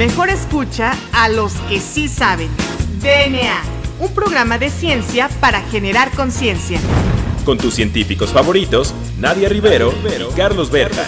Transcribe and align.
Mejor 0.00 0.30
escucha 0.30 0.94
a 1.12 1.28
los 1.28 1.52
que 1.68 1.78
sí 1.78 2.08
saben. 2.08 2.48
DNA, 3.02 3.60
un 3.98 4.14
programa 4.14 4.56
de 4.56 4.70
ciencia 4.70 5.28
para 5.42 5.60
generar 5.60 6.10
conciencia. 6.12 6.80
Con 7.44 7.58
tus 7.58 7.74
científicos 7.74 8.30
favoritos, 8.30 8.94
Nadia 9.18 9.50
Rivero 9.50 9.92
y 9.92 10.34
Carlos 10.34 10.70
Berta. 10.70 11.06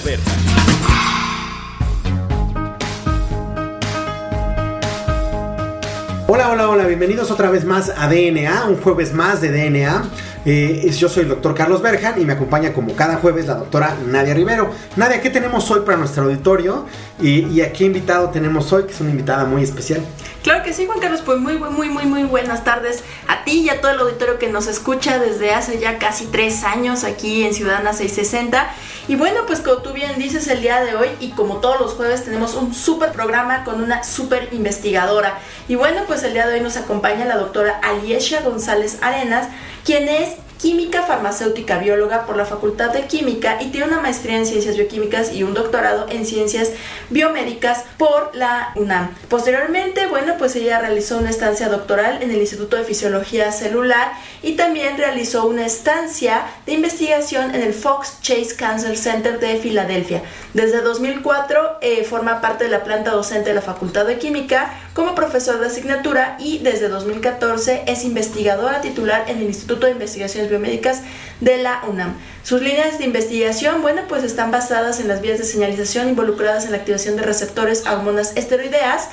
Hola, 6.35 6.49
hola, 6.49 6.71
hola, 6.71 6.87
bienvenidos 6.87 7.31
otra 7.31 7.51
vez 7.51 7.67
más 7.67 7.91
a 7.95 8.09
DNA, 8.09 8.65
un 8.65 8.81
jueves 8.81 9.13
más 9.13 9.43
de 9.43 9.51
DNA. 9.51 10.03
Eh, 10.47 10.91
yo 10.99 11.11
soy 11.11 11.25
el 11.25 11.29
doctor 11.29 11.55
Carlos 11.55 11.83
Berjan 11.83 12.19
y 12.19 12.25
me 12.25 12.33
acompaña 12.33 12.73
como 12.73 12.97
cada 12.97 13.17
jueves 13.19 13.45
la 13.45 13.57
doctora 13.57 13.99
Nadia 14.07 14.33
Rivero. 14.33 14.71
Nadia, 14.97 15.21
¿qué 15.21 15.29
tenemos 15.29 15.71
hoy 15.71 15.81
para 15.81 15.99
nuestro 15.99 16.25
auditorio? 16.25 16.87
Y, 17.21 17.49
y 17.49 17.61
a 17.61 17.71
qué 17.71 17.85
invitado 17.85 18.31
tenemos 18.31 18.73
hoy, 18.73 18.85
que 18.85 18.93
es 18.93 19.01
una 19.03 19.11
invitada 19.11 19.45
muy 19.45 19.63
especial. 19.63 20.01
Claro 20.43 20.65
que 20.65 20.73
sí, 20.73 20.87
Juan 20.87 21.01
Carlos, 21.01 21.21
pues 21.21 21.39
muy, 21.39 21.59
muy, 21.59 21.91
muy, 21.91 22.07
muy 22.07 22.25
buenas 22.25 22.65
tardes 22.65 23.05
a 23.29 23.45
ti 23.45 23.61
y 23.61 23.69
a 23.69 23.83
todo 23.83 23.93
el 23.93 24.01
auditorio 24.01 24.39
que 24.39 24.49
nos 24.49 24.67
escucha 24.67 25.19
desde 25.19 25.53
hace 25.53 25.79
ya 25.79 25.99
casi 25.99 26.25
tres 26.27 26.65
años 26.65 27.05
aquí 27.05 27.45
en 27.45 27.53
Ciudadana 27.53 27.93
660. 27.93 28.75
Y 29.09 29.17
bueno, 29.17 29.41
pues 29.47 29.61
como 29.61 29.79
tú 29.79 29.93
bien 29.93 30.19
dices 30.19 30.47
el 30.49 30.61
día 30.61 30.81
de 30.83 30.95
hoy 30.95 31.09
y 31.19 31.31
como 31.31 31.57
todos 31.57 31.81
los 31.81 31.93
jueves 31.93 32.25
tenemos 32.25 32.55
un 32.55 32.73
súper 32.73 33.13
programa 33.13 33.65
con 33.65 33.83
una 33.83 34.05
súper 34.05 34.49
investigadora. 34.53 35.39
Y 35.69 35.75
bueno, 35.75 36.03
pues 36.07 36.23
el 36.23 36.35
día 36.35 36.47
de 36.47 36.55
hoy 36.55 36.61
nos 36.61 36.77
acompaña 36.77 37.25
la 37.25 37.37
doctora 37.37 37.81
Aliesha 37.83 38.43
González 38.43 38.99
Arenas, 39.03 39.49
quien 39.85 40.09
es 40.09 40.37
química 40.63 41.03
farmacéutica 41.03 41.79
bióloga 41.79 42.25
por 42.25 42.37
la 42.37 42.45
Facultad 42.45 42.91
de 42.91 43.07
Química 43.07 43.59
y 43.61 43.71
tiene 43.71 43.89
una 43.89 44.01
maestría 44.01 44.37
en 44.37 44.47
ciencias 44.47 44.77
bioquímicas 44.77 45.33
y 45.33 45.43
un 45.43 45.55
doctorado 45.55 46.07
en 46.09 46.25
ciencias 46.25 46.71
biomédicas 47.11 47.85
por 47.99 48.31
la 48.33 48.73
UNAM. 48.77 49.13
Posteriormente, 49.29 50.07
bueno, 50.07 50.35
pues 50.39 50.55
ella 50.55 50.79
realizó 50.79 51.19
una 51.19 51.31
estancia 51.31 51.69
doctoral 51.69 52.23
en 52.23 52.31
el 52.31 52.39
Instituto 52.39 52.77
de 52.77 52.85
Fisiología 52.85 53.51
Celular 53.51 54.13
y 54.43 54.53
también 54.53 54.99
realizó 54.99 55.47
una 55.47 55.65
estancia 55.65 56.47
de 56.67 56.73
investigación 56.73 57.55
en 57.55 57.63
el 57.63 57.75
Fox 57.75 58.19
Chase 58.21 58.57
Cancer 58.57 58.97
Center 58.97 59.39
de 59.39 59.57
Filadelfia. 59.57 60.23
Desde 60.55 60.81
2004 60.81 61.79
eh, 61.81 62.05
forma 62.05 62.41
parte 62.41 62.65
de 62.65 62.71
la 62.71 62.85
planta 62.85 63.13
docente 63.13 63.51
de 63.51 63.55
la 63.55 63.63
Facultad 63.63 64.07
de 64.07 64.19
Química 64.19 64.73
como 64.95 65.15
profesor 65.15 65.59
de 65.61 65.67
asignatura 65.67 66.37
y 66.39 66.59
desde 66.59 66.89
2014 66.89 67.85
es 67.87 68.05
investigadora 68.05 68.81
titular 68.81 69.25
en 69.29 69.39
el 69.39 69.45
Instituto 69.45 69.87
de 69.87 69.93
Investigaciones 69.93 70.51
Biomédicas 70.51 71.03
de 71.43 71.59
la 71.59 71.83
UNAM. 71.89 72.15
Sus 72.45 72.63
líneas 72.63 72.99
de 72.99 73.05
investigación, 73.05 73.83
bueno, 73.83 74.03
pues 74.09 74.25
están 74.25 74.51
basadas 74.51 75.01
en 75.01 75.09
las 75.09 75.21
vías 75.21 75.39
de 75.39 75.45
señalización 75.45 76.09
involucradas 76.09 76.65
en 76.65 76.71
la 76.71 76.79
activación 76.79 77.17
de 77.17 77.23
receptores 77.23 77.87
a 77.87 77.95
hormonas 77.95 78.37
esteroideas 78.37 79.09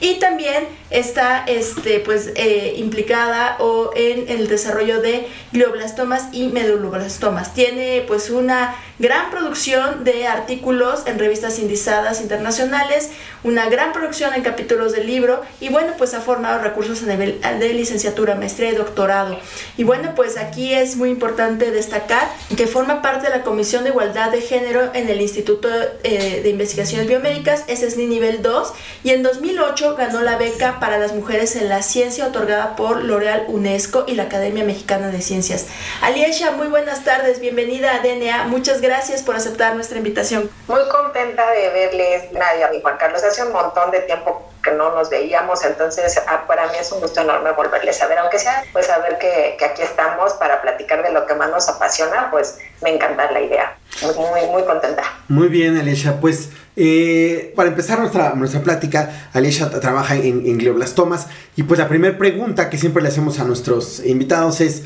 y 0.00 0.14
también 0.18 0.64
está 0.90 1.44
este, 1.46 2.00
pues, 2.00 2.32
eh, 2.36 2.74
implicada 2.76 3.56
o 3.58 3.90
en 3.94 4.28
el 4.28 4.48
desarrollo 4.48 5.00
de 5.00 5.26
glioblastomas 5.52 6.28
y 6.32 6.48
meduloblastomas. 6.48 7.54
Tiene 7.54 8.04
pues 8.06 8.30
una 8.30 8.74
gran 8.98 9.30
producción 9.30 10.04
de 10.04 10.26
artículos 10.26 11.02
en 11.06 11.18
revistas 11.18 11.58
indizadas 11.58 12.20
internacionales, 12.20 13.10
una 13.42 13.68
gran 13.68 13.92
producción 13.92 14.32
en 14.34 14.42
capítulos 14.42 14.92
del 14.92 15.06
libro 15.06 15.42
y 15.60 15.68
bueno, 15.68 15.92
pues 15.98 16.14
ha 16.14 16.20
formado 16.20 16.60
recursos 16.60 17.02
a 17.02 17.06
nivel 17.06 17.40
de 17.40 17.74
licenciatura, 17.74 18.36
maestría 18.36 18.70
y 18.70 18.74
doctorado. 18.74 19.38
Y 19.76 19.84
bueno, 19.84 20.12
pues 20.14 20.36
aquí 20.36 20.72
es 20.72 20.96
muy 20.96 21.10
importante 21.10 21.70
destacar 21.70 22.28
que 22.56 22.66
forma 22.66 23.02
parte 23.02 23.28
de 23.28 23.36
la 23.36 23.42
Comisión 23.42 23.84
de 23.84 23.90
Igualdad 23.90 24.30
de 24.30 24.40
Género 24.40 24.90
en 24.94 25.08
el 25.08 25.20
Instituto 25.20 25.68
eh, 26.04 26.40
de 26.42 26.48
Investigaciones 26.48 27.08
Biomédicas, 27.08 27.64
ese 27.66 27.86
es 27.86 27.96
nivel 27.96 28.42
2, 28.42 28.72
y 29.02 29.10
en 29.10 29.22
2008 29.22 29.96
ganó 29.96 30.22
la 30.22 30.36
beca 30.36 30.78
para 30.78 30.98
las 30.98 31.14
mujeres 31.14 31.56
en 31.56 31.68
la 31.68 31.82
ciencia 31.82 32.26
otorgada 32.26 32.76
por 32.76 33.02
L'Oreal 33.02 33.44
UNESCO 33.48 34.04
y 34.06 34.14
la 34.14 34.24
Academia 34.24 34.64
Mexicana 34.64 35.08
de 35.08 35.20
Ciencias. 35.20 35.66
Aliesha, 36.00 36.52
muy 36.52 36.68
buenas 36.68 37.04
tardes, 37.04 37.40
bienvenida 37.40 37.94
a 37.94 37.98
DNA, 38.00 38.44
muchas 38.44 38.80
gracias 38.80 38.83
por 39.24 39.34
aceptar 39.34 39.74
nuestra 39.74 39.96
invitación. 39.96 40.50
Muy 40.68 40.80
contenta 40.90 41.50
de 41.50 41.70
verles, 41.70 42.32
Nadia 42.32 42.70
y 42.74 42.82
Juan 42.82 42.96
Carlos, 42.98 43.22
hace 43.24 43.42
un 43.42 43.52
montón 43.52 43.90
de 43.90 44.00
tiempo 44.00 44.50
que 44.62 44.72
no 44.72 44.94
nos 44.94 45.08
veíamos, 45.08 45.64
entonces 45.64 46.20
ah, 46.26 46.44
para 46.46 46.66
mí 46.66 46.74
es 46.78 46.92
un 46.92 47.00
gusto 47.00 47.20
enorme 47.20 47.52
volverles 47.52 48.02
a 48.02 48.06
ver, 48.08 48.18
aunque 48.18 48.38
sea 48.38 48.62
pues 48.72 48.86
saber 48.86 49.18
que, 49.18 49.56
que, 49.58 49.64
aquí 49.64 49.82
estamos 49.82 50.34
para 50.34 50.60
platicar 50.60 51.02
de 51.02 51.12
lo 51.12 51.26
que 51.26 51.34
más 51.34 51.50
nos 51.50 51.68
apasiona, 51.68 52.30
pues 52.30 52.58
me 52.82 52.94
encanta 52.94 53.30
la 53.30 53.40
idea, 53.40 53.76
muy, 54.02 54.14
muy, 54.14 54.50
muy 54.50 54.64
contenta. 54.64 55.02
Muy 55.28 55.48
bien, 55.48 55.78
Alicia, 55.78 56.18
pues 56.20 56.50
eh, 56.76 57.52
para 57.56 57.70
empezar 57.70 57.98
nuestra, 57.98 58.34
nuestra 58.34 58.60
plática, 58.60 59.28
Alicia 59.32 59.70
trabaja 59.70 60.14
en, 60.14 60.46
en 60.46 60.58
glioblastomas 60.58 61.26
y 61.56 61.62
pues 61.62 61.78
la 61.80 61.88
primera 61.88 62.18
pregunta 62.18 62.68
que 62.68 62.76
siempre 62.76 63.02
le 63.02 63.08
hacemos 63.08 63.38
a 63.40 63.44
nuestros 63.44 64.00
invitados 64.00 64.60
es, 64.60 64.82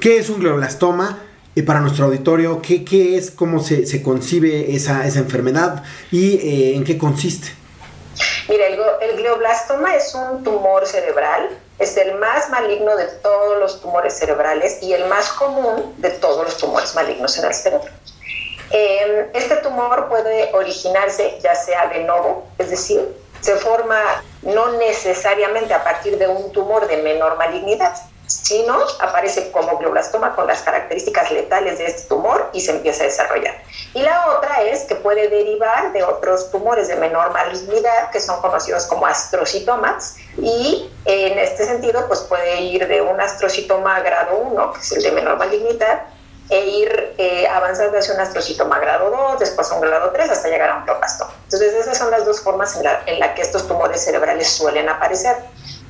¿qué 0.00 0.18
es 0.18 0.28
un 0.28 0.40
glioblastoma? 0.40 1.18
Y 1.54 1.62
para 1.62 1.80
nuestro 1.80 2.06
auditorio, 2.06 2.62
¿qué, 2.62 2.84
qué 2.84 3.16
es, 3.16 3.30
cómo 3.30 3.60
se, 3.60 3.86
se 3.86 4.02
concibe 4.02 4.74
esa, 4.74 5.06
esa 5.06 5.18
enfermedad 5.18 5.82
y 6.12 6.36
eh, 6.36 6.76
en 6.76 6.84
qué 6.84 6.96
consiste? 6.96 7.48
Mira, 8.48 8.66
el, 8.66 9.16
glioblastoma 9.16 9.94
es 9.94 10.14
un 10.14 10.42
tumor 10.44 10.86
cerebral, 10.86 11.50
es 11.78 11.96
el 11.96 12.16
más 12.18 12.50
maligno 12.50 12.96
de 12.96 13.06
todos 13.22 13.58
los 13.58 13.80
tumores 13.80 14.18
cerebrales 14.18 14.82
y 14.82 14.92
el 14.92 15.06
más 15.06 15.30
común 15.30 15.94
de 15.98 16.10
todos 16.10 16.44
los 16.44 16.56
tumores 16.56 16.94
malignos 16.94 17.38
en 17.38 17.44
el 17.46 17.54
cerebro. 17.54 17.90
Eh, 18.72 19.30
este 19.34 19.56
tumor 19.56 20.08
puede 20.08 20.50
originarse 20.54 21.38
ya 21.42 21.54
sea 21.54 21.88
de 21.88 22.04
novo, 22.04 22.46
es 22.58 22.70
decir, 22.70 23.00
se 23.40 23.56
forma 23.56 24.00
no 24.42 24.72
necesariamente 24.78 25.74
a 25.74 25.82
partir 25.82 26.18
de 26.18 26.28
un 26.28 26.52
tumor 26.52 26.86
de 26.86 26.98
menor 26.98 27.36
malignidad, 27.38 27.94
sino 28.30 28.78
aparece 29.00 29.50
como 29.50 29.76
glioblastoma 29.78 30.36
con 30.36 30.46
las 30.46 30.62
características 30.62 31.30
letales 31.32 31.78
de 31.78 31.86
este 31.86 32.08
tumor 32.08 32.50
y 32.52 32.60
se 32.60 32.70
empieza 32.70 33.02
a 33.02 33.06
desarrollar. 33.06 33.54
Y 33.92 34.02
la 34.02 34.28
otra 34.30 34.62
es 34.62 34.84
que 34.84 34.94
puede 34.94 35.28
derivar 35.28 35.92
de 35.92 36.04
otros 36.04 36.50
tumores 36.50 36.88
de 36.88 36.96
menor 36.96 37.32
malignidad 37.32 38.10
que 38.12 38.20
son 38.20 38.40
conocidos 38.40 38.86
como 38.86 39.06
astrocitomas 39.06 40.16
y 40.38 40.90
en 41.04 41.38
este 41.38 41.64
sentido 41.64 42.06
pues 42.06 42.20
puede 42.20 42.60
ir 42.60 42.86
de 42.86 43.02
un 43.02 43.20
astrocitoma 43.20 44.00
grado 44.00 44.38
1, 44.38 44.72
que 44.74 44.80
es 44.80 44.92
el 44.92 45.02
de 45.02 45.12
menor 45.12 45.36
malignidad, 45.36 46.02
e 46.50 46.66
ir 46.66 47.14
eh, 47.16 47.46
avanzando 47.46 47.96
hacia 47.98 48.14
un 48.14 48.20
astrocitoma 48.20 48.80
grado 48.80 49.10
2, 49.10 49.38
después 49.38 49.70
a 49.70 49.74
un 49.74 49.82
grado 49.82 50.10
3 50.10 50.30
hasta 50.30 50.48
llegar 50.48 50.70
a 50.70 50.76
un 50.78 50.84
glioblastoma. 50.84 51.32
Entonces 51.44 51.74
esas 51.74 51.98
son 51.98 52.10
las 52.10 52.24
dos 52.24 52.40
formas 52.40 52.76
en 52.76 52.84
las 52.84 53.00
la 53.18 53.34
que 53.34 53.42
estos 53.42 53.66
tumores 53.66 54.04
cerebrales 54.04 54.48
suelen 54.48 54.88
aparecer. 54.88 55.36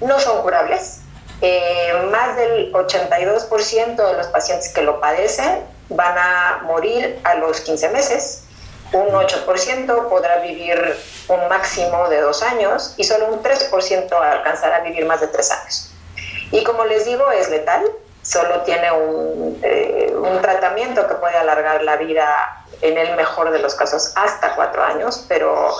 No 0.00 0.18
son 0.18 0.42
curables, 0.42 1.00
eh, 1.42 1.92
más 2.10 2.36
del 2.36 2.72
82% 2.72 3.96
de 3.96 4.16
los 4.16 4.26
pacientes 4.28 4.72
que 4.72 4.82
lo 4.82 5.00
padecen 5.00 5.64
van 5.88 6.16
a 6.18 6.60
morir 6.64 7.18
a 7.24 7.34
los 7.34 7.60
15 7.60 7.88
meses, 7.90 8.44
un 8.92 9.08
8% 9.08 10.08
podrá 10.08 10.40
vivir 10.40 10.96
un 11.28 11.48
máximo 11.48 12.08
de 12.08 12.20
dos 12.20 12.42
años 12.42 12.94
y 12.96 13.04
solo 13.04 13.28
un 13.28 13.42
3% 13.42 14.12
alcanzará 14.12 14.76
a 14.76 14.80
vivir 14.80 15.06
más 15.06 15.20
de 15.20 15.28
tres 15.28 15.50
años. 15.50 15.92
Y 16.50 16.64
como 16.64 16.84
les 16.84 17.04
digo, 17.04 17.30
es 17.30 17.48
letal, 17.48 17.84
solo 18.22 18.62
tiene 18.62 18.90
un, 18.90 19.60
eh, 19.62 20.12
un 20.14 20.42
tratamiento 20.42 21.06
que 21.06 21.14
puede 21.14 21.36
alargar 21.36 21.82
la 21.84 21.96
vida 21.96 22.64
en 22.82 22.98
el 22.98 23.16
mejor 23.16 23.50
de 23.50 23.60
los 23.60 23.74
casos 23.74 24.12
hasta 24.16 24.54
cuatro 24.56 24.82
años, 24.82 25.24
pero 25.28 25.72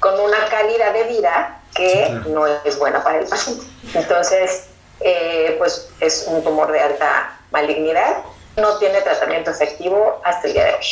con 0.00 0.20
una 0.20 0.48
calidad 0.48 0.92
de 0.92 1.04
vida 1.04 1.60
que 1.74 2.20
no 2.28 2.46
es 2.46 2.78
buena 2.78 3.02
para 3.02 3.18
el 3.18 3.26
paciente. 3.26 3.64
Entonces, 3.94 4.68
eh, 5.00 5.56
pues 5.58 5.88
es 6.00 6.26
un 6.28 6.42
tumor 6.42 6.72
de 6.72 6.80
alta 6.80 7.38
malignidad, 7.50 8.18
no 8.56 8.78
tiene 8.78 9.00
tratamiento 9.00 9.50
efectivo 9.50 10.20
hasta 10.24 10.48
el 10.48 10.54
día 10.54 10.64
de 10.64 10.74
hoy. 10.74 10.86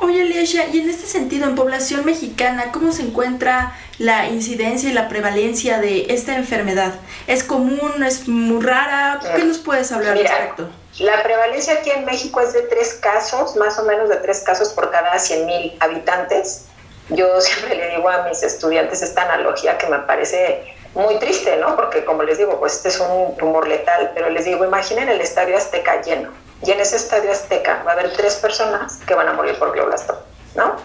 Oye, 0.00 0.22
Alicia, 0.22 0.66
y 0.72 0.80
en 0.80 0.90
este 0.90 1.06
sentido, 1.06 1.46
en 1.46 1.54
población 1.54 2.04
mexicana, 2.04 2.72
¿cómo 2.72 2.92
se 2.92 3.02
encuentra 3.02 3.76
la 3.98 4.26
incidencia 4.28 4.90
y 4.90 4.92
la 4.92 5.08
prevalencia 5.08 5.78
de 5.78 6.06
esta 6.08 6.34
enfermedad? 6.34 6.94
¿Es 7.26 7.44
común? 7.44 8.02
¿Es 8.04 8.26
muy 8.26 8.62
rara? 8.62 9.20
¿Qué 9.36 9.44
nos 9.44 9.58
puedes 9.58 9.92
hablar 9.92 10.16
Mira, 10.16 10.30
al 10.30 10.36
respecto? 10.36 10.68
La 10.98 11.22
prevalencia 11.22 11.74
aquí 11.74 11.90
en 11.90 12.04
México 12.04 12.40
es 12.40 12.52
de 12.52 12.62
tres 12.62 12.94
casos, 12.94 13.56
más 13.56 13.78
o 13.78 13.84
menos 13.84 14.08
de 14.08 14.16
tres 14.16 14.40
casos 14.40 14.70
por 14.70 14.90
cada 14.90 15.14
100.000 15.14 15.76
habitantes. 15.80 16.66
Yo 17.10 17.40
siempre 17.40 17.76
le 17.76 17.96
digo 17.96 18.08
a 18.08 18.24
mis 18.24 18.42
estudiantes 18.42 19.00
esta 19.02 19.22
analogía 19.22 19.78
que 19.78 19.86
me 19.86 20.00
parece 20.00 20.74
muy 20.94 21.18
triste, 21.18 21.56
¿no? 21.56 21.76
Porque 21.76 22.04
como 22.04 22.22
les 22.22 22.38
digo, 22.38 22.58
pues 22.58 22.74
este 22.74 22.88
es 22.88 23.00
un 23.00 23.36
tumor 23.36 23.68
letal, 23.68 24.12
pero 24.14 24.30
les 24.30 24.44
digo, 24.44 24.64
imaginen 24.64 25.08
el 25.08 25.20
estadio 25.20 25.56
Azteca 25.56 26.00
lleno. 26.00 26.30
Y 26.62 26.70
en 26.70 26.80
ese 26.80 26.96
estadio 26.96 27.30
Azteca 27.30 27.82
va 27.86 27.90
a 27.90 27.94
haber 27.94 28.12
tres 28.14 28.36
personas 28.36 28.98
que 29.06 29.14
van 29.14 29.28
a 29.28 29.32
morir 29.32 29.58
por 29.58 29.72
glioblastoma, 29.72 30.20
¿no? 30.54 30.76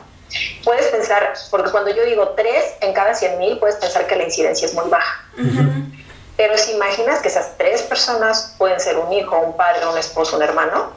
Puedes 0.63 0.87
pensar, 0.87 1.33
porque 1.49 1.71
cuando 1.71 1.91
yo 1.91 2.03
digo 2.05 2.29
tres 2.29 2.75
en 2.81 2.93
cada 2.93 3.15
100 3.15 3.39
mil, 3.39 3.59
puedes 3.59 3.77
pensar 3.77 4.05
que 4.05 4.15
la 4.15 4.23
incidencia 4.23 4.65
es 4.65 4.73
muy 4.73 4.87
baja. 4.89 5.25
Pero 6.37 6.57
si 6.57 6.71
imaginas 6.71 7.19
que 7.19 7.27
esas 7.27 7.57
tres 7.57 7.81
personas 7.81 8.55
pueden 8.57 8.79
ser 8.79 8.97
un 8.97 9.11
hijo, 9.11 9.37
un 9.39 9.57
padre, 9.57 9.85
un 9.87 9.97
esposo, 9.97 10.37
un 10.37 10.43
hermano, 10.43 10.93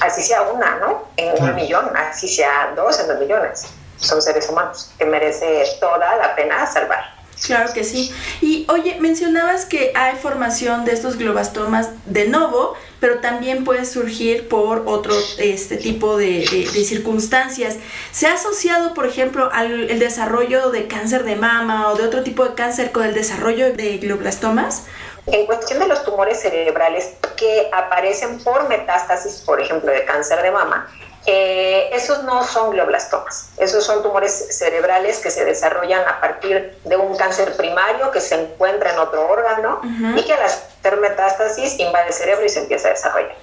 así 0.00 0.22
sea 0.22 0.42
una, 0.42 0.76
¿no? 0.76 1.08
En 1.16 1.42
un 1.42 1.54
millón, 1.54 1.94
así 1.96 2.28
sea 2.28 2.72
dos 2.74 2.98
en 3.00 3.08
dos 3.08 3.18
millones. 3.18 3.66
Son 3.96 4.22
seres 4.22 4.48
humanos 4.48 4.92
que 4.96 5.04
merece 5.04 5.64
toda 5.80 6.16
la 6.16 6.34
pena 6.36 6.66
salvar. 6.66 7.17
Claro 7.44 7.72
que 7.72 7.84
sí. 7.84 8.12
Y 8.40 8.66
oye, 8.68 8.96
mencionabas 9.00 9.64
que 9.64 9.92
hay 9.94 10.16
formación 10.16 10.84
de 10.84 10.92
estos 10.92 11.16
globastomas 11.16 11.90
de 12.06 12.28
novo, 12.28 12.74
pero 13.00 13.20
también 13.20 13.64
puede 13.64 13.84
surgir 13.84 14.48
por 14.48 14.82
otro 14.86 15.14
este 15.38 15.76
tipo 15.76 16.16
de, 16.16 16.44
circunstancias. 16.84 17.76
¿Se 18.12 18.26
ha 18.26 18.34
asociado, 18.34 18.94
por 18.94 19.06
ejemplo, 19.06 19.50
al 19.52 19.90
el 19.90 19.98
desarrollo 19.98 20.70
de 20.70 20.88
cáncer 20.88 21.24
de 21.24 21.36
mama 21.36 21.90
o 21.90 21.96
de 21.96 22.04
otro 22.04 22.22
tipo 22.22 22.44
de 22.44 22.54
cáncer 22.54 22.92
con 22.92 23.04
el 23.04 23.14
desarrollo 23.14 23.72
de 23.72 23.98
globlastomas? 23.98 24.86
En 25.26 25.46
cuestión 25.46 25.78
de 25.78 25.86
los 25.86 26.04
tumores 26.04 26.40
cerebrales 26.40 27.10
que 27.36 27.70
aparecen 27.72 28.38
por 28.42 28.68
metástasis, 28.68 29.42
por 29.44 29.60
ejemplo, 29.60 29.92
de 29.92 30.04
cáncer 30.04 30.42
de 30.42 30.50
mama, 30.50 30.88
eh, 31.30 31.90
esos 31.92 32.24
no 32.24 32.42
son 32.42 32.70
glioblastomas, 32.70 33.50
esos 33.58 33.84
son 33.84 34.02
tumores 34.02 34.46
cerebrales 34.56 35.18
que 35.18 35.30
se 35.30 35.44
desarrollan 35.44 36.08
a 36.08 36.22
partir 36.22 36.78
de 36.84 36.96
un 36.96 37.14
cáncer 37.18 37.54
primario 37.54 38.10
que 38.10 38.22
se 38.22 38.34
encuentra 38.40 38.94
en 38.94 38.98
otro 38.98 39.28
órgano 39.28 39.82
y 40.16 40.22
que 40.22 40.32
al 40.32 40.42
hacer 40.42 40.96
metástasis 40.96 41.78
invade 41.78 42.06
el 42.06 42.14
cerebro 42.14 42.46
y 42.46 42.48
se 42.48 42.60
empieza 42.60 42.88
a 42.88 42.92
desarrollar. 42.92 43.36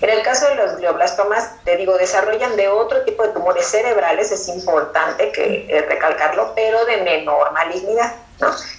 En 0.00 0.10
el 0.10 0.22
caso 0.22 0.48
de 0.48 0.56
los 0.56 0.76
glioblastomas, 0.76 1.62
te 1.64 1.76
digo, 1.76 1.96
desarrollan 1.96 2.56
de 2.56 2.68
otro 2.68 3.02
tipo 3.02 3.22
de 3.22 3.30
tumores 3.30 3.66
cerebrales, 3.66 4.32
es 4.32 4.48
importante 4.48 5.30
que 5.32 5.66
eh, 5.68 5.82
recalcarlo, 5.82 6.52
pero 6.54 6.84
de 6.84 6.98
menor 6.98 7.52
malignidad 7.52 8.12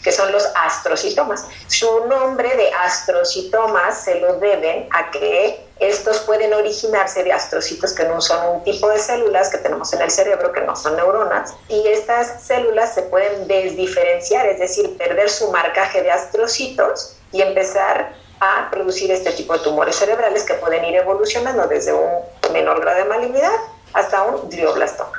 que 0.03 0.11
son 0.11 0.31
los 0.31 0.45
astrocitomas. 0.55 1.45
Su 1.67 2.05
nombre 2.07 2.55
de 2.55 2.71
astrocitomas 2.73 4.03
se 4.03 4.19
lo 4.19 4.35
deben 4.35 4.87
a 4.91 5.11
que 5.11 5.65
estos 5.79 6.19
pueden 6.19 6.53
originarse 6.53 7.23
de 7.23 7.31
astrocitos 7.31 7.93
que 7.93 8.03
no 8.05 8.21
son 8.21 8.57
un 8.57 8.63
tipo 8.63 8.89
de 8.89 8.99
células 8.99 9.49
que 9.49 9.57
tenemos 9.57 9.91
en 9.93 10.01
el 10.01 10.11
cerebro, 10.11 10.51
que 10.51 10.61
no 10.61 10.75
son 10.75 10.95
neuronas, 10.95 11.53
y 11.67 11.87
estas 11.87 12.43
células 12.43 12.93
se 12.93 13.03
pueden 13.03 13.47
desdiferenciar, 13.47 14.45
es 14.47 14.59
decir, 14.59 14.97
perder 14.97 15.29
su 15.29 15.51
marcaje 15.51 16.01
de 16.03 16.11
astrocitos 16.11 17.17
y 17.31 17.41
empezar 17.41 18.13
a 18.43 18.69
producir 18.69 19.11
este 19.11 19.31
tipo 19.31 19.53
de 19.53 19.59
tumores 19.59 19.95
cerebrales 19.95 20.43
que 20.43 20.53
pueden 20.55 20.83
ir 20.85 20.95
evolucionando 20.95 21.67
desde 21.67 21.93
un 21.93 22.09
menor 22.51 22.81
grado 22.81 22.99
de 22.99 23.05
malignidad 23.05 23.51
hasta 23.93 24.23
un 24.23 24.49
glioblastoma. 24.49 25.11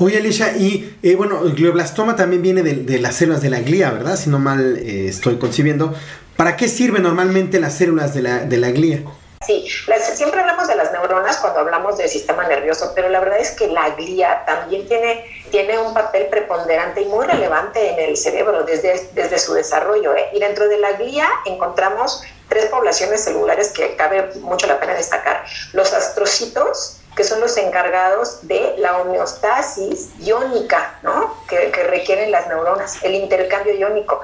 Oye, 0.00 0.18
Alicia, 0.18 0.56
y 0.56 0.96
eh, 1.02 1.16
bueno, 1.16 1.42
el 1.44 1.54
glioblastoma 1.54 2.14
también 2.14 2.40
viene 2.40 2.62
de, 2.62 2.98
las 3.00 3.16
células 3.16 3.42
de 3.42 3.50
la 3.50 3.60
glía, 3.60 3.90
¿verdad? 3.90 4.16
Si 4.16 4.30
no 4.30 4.38
mal 4.38 4.76
eh, 4.78 5.08
estoy 5.08 5.38
concibiendo. 5.38 5.92
¿Para 6.36 6.56
qué 6.56 6.68
sirven 6.68 7.02
normalmente 7.02 7.58
las 7.58 7.74
células 7.74 8.14
de 8.14 8.22
la, 8.22 8.38
de 8.38 8.56
la 8.58 8.70
glía? 8.70 9.02
Sí, 9.44 9.66
siempre 10.14 10.40
hablamos 10.40 10.68
de 10.68 10.76
las 10.76 10.92
neuronas 10.92 11.38
cuando 11.38 11.60
hablamos 11.60 11.96
del 11.96 12.08
sistema 12.08 12.46
nervioso, 12.46 12.92
pero 12.94 13.08
la 13.08 13.18
verdad 13.18 13.38
es 13.38 13.52
que 13.52 13.66
la 13.68 13.90
glía 13.90 14.44
también 14.44 14.86
tiene, 14.86 15.24
tiene 15.50 15.78
un 15.78 15.94
papel 15.94 16.26
preponderante 16.26 17.02
y 17.02 17.06
muy 17.06 17.24
relevante 17.24 17.90
en 17.90 17.98
el 17.98 18.16
cerebro 18.16 18.64
desde, 18.64 19.08
desde 19.14 19.38
su 19.38 19.54
desarrollo. 19.54 20.14
¿eh? 20.14 20.26
Y 20.34 20.40
dentro 20.40 20.68
de 20.68 20.78
la 20.78 20.92
glía 20.92 21.26
encontramos 21.46 22.22
tres 22.48 22.66
poblaciones 22.66 23.24
celulares 23.24 23.70
que 23.70 23.96
cabe 23.96 24.32
mucho 24.40 24.66
la 24.66 24.80
pena 24.80 24.94
destacar. 24.94 25.44
Los 25.72 25.92
astrocitos, 25.92 27.00
que 27.14 27.24
son 27.24 27.40
los 27.40 27.56
encargados 27.56 28.46
de 28.46 28.74
la 28.78 28.98
homeostasis 28.98 30.10
iónica, 30.20 30.98
¿no? 31.02 31.36
Que, 31.48 31.70
requieren 31.88 32.30
las 32.30 32.46
neuronas, 32.48 33.02
el 33.02 33.14
intercambio 33.14 33.74
iónico, 33.74 34.20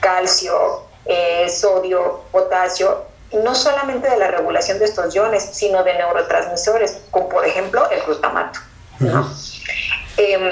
calcio, 0.00 0.84
eh, 1.04 1.48
sodio, 1.48 2.22
potasio, 2.32 3.04
no 3.32 3.54
solamente 3.54 4.08
de 4.08 4.16
la 4.16 4.28
regulación 4.28 4.78
de 4.78 4.84
estos 4.84 5.14
iones, 5.14 5.48
sino 5.52 5.82
de 5.82 5.94
neurotransmisores, 5.94 6.98
como 7.10 7.28
por 7.28 7.44
ejemplo 7.44 7.88
el 7.90 8.02
glutamato. 8.02 8.60
Em, 10.16 10.50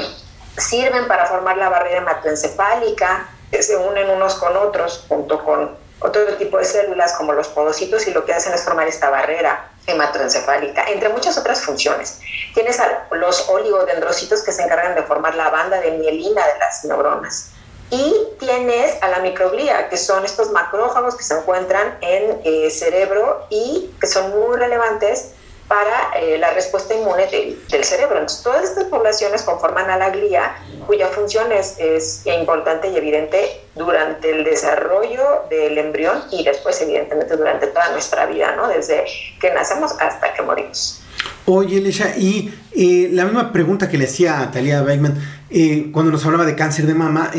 sirven 0.58 1.06
para 1.08 1.26
formar 1.26 1.56
la 1.56 1.68
barrera 1.68 1.98
hematoencefálica, 1.98 3.28
se 3.60 3.76
unen 3.76 4.10
unos 4.10 4.34
con 4.34 4.56
otros, 4.56 5.04
junto 5.08 5.44
con 5.44 5.83
otro 6.00 6.24
tipo 6.36 6.58
de 6.58 6.64
células 6.64 7.12
como 7.14 7.32
los 7.32 7.48
podocitos, 7.48 8.06
y 8.06 8.12
lo 8.12 8.24
que 8.24 8.34
hacen 8.34 8.52
es 8.52 8.62
formar 8.62 8.88
esta 8.88 9.10
barrera 9.10 9.70
hematoencefálica, 9.86 10.84
entre 10.88 11.08
muchas 11.08 11.36
otras 11.38 11.62
funciones. 11.62 12.20
Tienes 12.54 12.80
a 12.80 13.06
los 13.12 13.48
oligodendrocitos 13.48 14.42
que 14.42 14.52
se 14.52 14.62
encargan 14.62 14.94
de 14.94 15.02
formar 15.02 15.34
la 15.34 15.50
banda 15.50 15.80
de 15.80 15.92
mielina 15.92 16.46
de 16.46 16.58
las 16.58 16.84
neuronas. 16.84 17.50
Y 17.90 18.14
tienes 18.40 19.00
a 19.02 19.08
la 19.08 19.18
microglía, 19.18 19.88
que 19.88 19.96
son 19.96 20.24
estos 20.24 20.50
macrófagos 20.50 21.16
que 21.16 21.22
se 21.22 21.34
encuentran 21.34 21.98
en 22.00 22.40
el 22.44 22.64
eh, 22.66 22.70
cerebro 22.70 23.46
y 23.50 23.94
que 24.00 24.06
son 24.06 24.30
muy 24.30 24.56
relevantes 24.56 25.32
para 25.74 26.24
eh, 26.24 26.38
la 26.38 26.54
respuesta 26.54 26.94
inmune 26.94 27.26
del 27.68 27.84
cerebro. 27.84 28.14
Entonces, 28.14 28.44
todas 28.44 28.62
estas 28.62 28.84
poblaciones 28.84 29.42
conforman 29.42 29.90
a 29.90 29.98
la 29.98 30.10
glía, 30.10 30.54
cuya 30.86 31.08
función 31.08 31.50
es, 31.50 31.76
es, 31.80 32.22
importante 32.26 32.90
y 32.90 32.96
evidente 32.96 33.60
durante 33.74 34.30
el 34.30 34.44
desarrollo 34.44 35.46
del 35.50 35.76
embrión 35.76 36.22
y 36.30 36.44
después, 36.44 36.80
evidentemente, 36.80 37.36
durante 37.36 37.66
toda 37.66 37.90
nuestra 37.90 38.24
vida, 38.26 38.54
¿no? 38.54 38.68
Desde 38.68 39.04
que 39.40 39.50
nacemos 39.52 39.96
hasta 39.98 40.32
que 40.32 40.42
morimos. 40.42 41.02
Oye, 41.46 41.78
Elisha, 41.78 42.16
y 42.16 42.54
eh, 42.70 43.08
la 43.10 43.24
misma 43.24 43.52
pregunta 43.52 43.88
que 43.88 43.98
le 43.98 44.04
hacía 44.04 44.42
a 44.42 44.52
Talia 44.52 44.80
Beckman 44.82 45.18
eh, 45.50 45.90
cuando 45.92 46.12
nos 46.12 46.24
hablaba 46.24 46.44
de 46.44 46.54
cáncer 46.54 46.86
de 46.86 46.94
mama, 46.94 47.32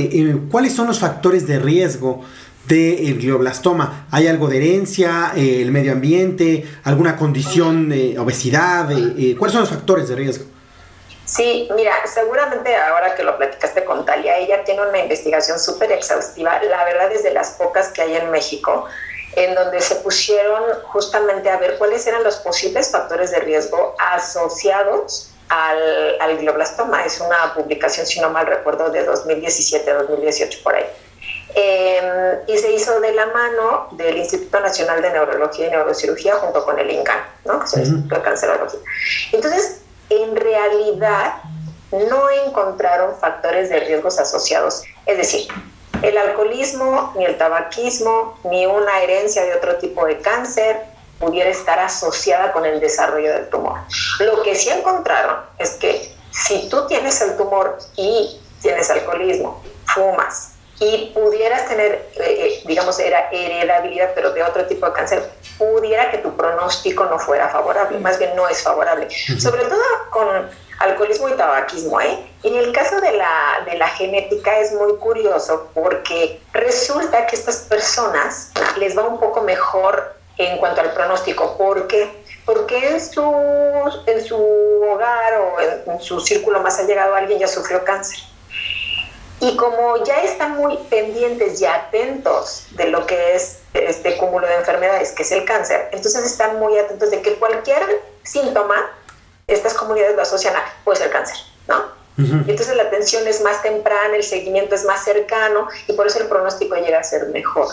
¿cuáles 0.51 0.73
son 0.73 0.87
los 0.87 0.99
factores 0.99 1.47
de 1.47 1.57
riesgo 1.59 2.25
del 2.67 3.19
glioblastoma? 3.19 4.07
¿Hay 4.12 4.27
algo 4.27 4.47
de 4.47 4.57
herencia, 4.57 5.33
eh, 5.35 5.62
el 5.62 5.71
medio 5.71 5.91
ambiente, 5.91 6.65
alguna 6.83 7.15
condición, 7.17 7.89
de 7.89 8.17
obesidad? 8.17 8.91
Eh, 8.91 9.13
eh, 9.17 9.35
¿Cuáles 9.38 9.53
son 9.53 9.62
los 9.62 9.69
factores 9.69 10.09
de 10.09 10.15
riesgo? 10.15 10.45
Sí, 11.25 11.67
mira, 11.75 11.94
seguramente 12.06 12.75
ahora 12.75 13.15
que 13.15 13.23
lo 13.23 13.35
platicaste 13.38 13.83
con 13.83 14.06
Talia, 14.06 14.38
ella 14.38 14.63
tiene 14.63 14.81
una 14.88 15.00
investigación 15.00 15.59
súper 15.59 15.91
exhaustiva, 15.91 16.62
la 16.63 16.85
verdad 16.85 17.12
es 17.12 17.23
de 17.23 17.33
las 17.33 17.51
pocas 17.51 17.89
que 17.89 18.04
hay 18.04 18.16
en 18.16 18.30
México, 18.30 18.85
en 19.35 19.56
donde 19.56 19.81
se 19.81 19.95
pusieron 19.95 20.61
justamente 20.83 21.49
a 21.49 21.57
ver 21.57 21.78
cuáles 21.78 22.06
eran 22.06 22.23
los 22.23 22.37
posibles 22.37 22.92
factores 22.92 23.31
de 23.31 23.40
riesgo 23.40 23.95
asociados 23.97 25.31
al, 25.49 26.21
al 26.21 26.37
glioblastoma. 26.37 27.04
Es 27.06 27.19
una 27.19 27.54
publicación, 27.54 28.06
si 28.06 28.21
no 28.21 28.30
mal 28.30 28.45
recuerdo, 28.45 28.90
de 28.92 29.07
2017-2018 29.07 30.63
por 30.63 30.75
ahí. 30.75 30.85
Em, 31.57 32.40
y 32.47 32.57
se 32.57 32.74
hizo 32.74 33.00
de 33.00 33.14
la 33.14 33.28
mano 33.28 33.88
del 33.92 34.18
Instituto 34.18 34.59
Nacional 34.59 35.02
de 35.02 35.09
Neurología 35.09 35.68
y 35.68 35.69
Neurocirugía 35.71 36.35
junto 36.35 36.66
con 36.66 36.78
el 36.78 36.92
INCAN, 36.92 37.19
¿no? 37.45 37.59
que 37.59 37.66
es 37.66 37.74
el 37.76 37.81
Instituto 37.83 38.16
de 38.16 38.21
Cancerología. 38.21 38.80
Entonces, 39.31 39.81
en 40.09 40.35
realidad, 40.35 41.35
no 41.92 42.30
encontraron 42.45 43.16
factores 43.18 43.69
de 43.69 43.80
riesgos 43.80 44.19
asociados. 44.19 44.83
Es 45.06 45.18
decir, 45.18 45.47
el 46.02 46.18
alcoholismo, 46.18 47.14
ni 47.16 47.24
el 47.24 47.38
tabaquismo, 47.38 48.38
ni 48.44 48.66
una 48.66 49.00
herencia 49.02 49.45
de 49.45 49.56
otro 49.56 49.78
tipo 49.78 50.06
de 50.06 50.19
cáncer 50.19 50.81
pudiera 51.19 51.50
estar 51.50 51.80
asociada 51.80 52.52
con 52.52 52.66
el 52.66 52.81
desarrollo 52.81 53.31
del 53.31 53.50
tumor. 53.50 53.80
Lo 54.19 54.44
que 54.44 54.56
sí 54.56 54.69
encontraron 54.69 55.38
es 55.57 55.71
que 55.71 56.14
si 56.31 56.68
tú 56.68 56.85
tienes 56.88 57.21
el 57.21 57.38
tumor 57.38 57.78
y 57.95 58.42
tienes 58.62 58.90
alcoholismo, 58.90 59.64
fumas, 59.85 60.55
y 60.79 61.11
pudieras 61.13 61.67
tener, 61.67 62.09
eh, 62.15 62.19
eh, 62.19 62.63
digamos, 62.65 62.99
era 62.99 63.29
heredabilidad, 63.31 64.11
pero 64.13 64.31
de 64.31 64.44
otro 64.44 64.65
tipo 64.65 64.85
de 64.85 64.94
cáncer, 64.94 65.29
pudiera 65.57 66.11
que 66.11 66.17
tu 66.17 66.35
pronóstico 66.35 67.05
no 67.05 67.17
fuera 67.17 67.49
favorable, 67.49 67.99
más 67.99 68.19
bien 68.19 68.35
no 68.35 68.47
es 68.47 68.61
favorable, 68.61 69.07
sobre 69.39 69.63
todo 69.63 69.81
con 70.09 70.27
alcoholismo 70.79 71.29
y 71.29 71.33
tabaquismo. 71.33 72.01
¿eh? 72.01 72.19
En 72.44 72.55
el 72.55 72.73
caso 72.73 72.99
de 72.99 73.13
la, 73.13 73.63
de 73.65 73.77
la 73.77 73.87
genética 73.87 74.59
es 74.59 74.73
muy 74.73 74.97
curioso 74.97 75.69
porque 75.73 76.41
resulta 76.51 77.25
que 77.27 77.35
estas 77.35 77.57
personas 77.59 78.51
les 78.77 78.97
va 78.97 79.03
un 79.03 79.19
poco 79.19 79.41
mejor 79.41 80.13
en 80.37 80.57
cuanto 80.57 80.81
al 80.81 80.94
pronóstico. 80.94 81.57
¿Por 81.57 81.87
qué? 81.87 82.11
Porque 82.45 82.89
en 82.89 83.01
su, 83.01 83.23
en 84.05 84.23
su 84.23 84.35
hogar 84.35 85.33
o 85.39 85.91
en 85.91 86.01
su 86.01 86.19
círculo 86.19 86.59
más 86.59 86.77
allegado 86.79 87.15
alguien 87.15 87.39
ya 87.39 87.47
sufrió 87.47 87.83
cáncer. 87.85 88.19
Y 89.42 89.57
como 89.57 90.04
ya 90.04 90.21
están 90.21 90.56
muy 90.56 90.77
pendientes 90.89 91.61
y 91.61 91.65
atentos 91.65 92.68
de 92.71 92.87
lo 92.87 93.06
que 93.06 93.35
es 93.35 93.59
este 93.73 94.18
cúmulo 94.18 94.47
de 94.47 94.56
enfermedades, 94.56 95.11
que 95.11 95.23
es 95.23 95.31
el 95.31 95.44
cáncer, 95.45 95.89
entonces 95.92 96.25
están 96.25 96.57
muy 96.57 96.77
atentos 96.77 97.11
de 97.11 97.21
que 97.21 97.35
cualquier 97.35 97.83
síntoma, 98.23 98.89
estas 99.47 99.73
comunidades 99.73 100.15
lo 100.15 100.21
asocian 100.21 100.56
a, 100.56 100.63
puede 100.83 100.99
ser 100.99 101.11
cáncer, 101.11 101.37
¿no? 101.68 101.95
Entonces 102.18 102.73
la 102.77 102.83
atención 102.83 103.27
es 103.27 103.42
más 103.42 103.61
temprana, 103.61 104.15
el 104.15 104.23
seguimiento 104.23 104.73
es 104.73 104.85
más 104.85 105.04
cercano 105.04 105.68
y 105.85 105.94
por 105.94 106.07
eso 106.07 106.19
el 106.19 106.27
pronóstico 106.27 106.75
llega 106.75 106.99
a 106.99 107.04
ser 107.04 107.27
mejor. 107.27 107.68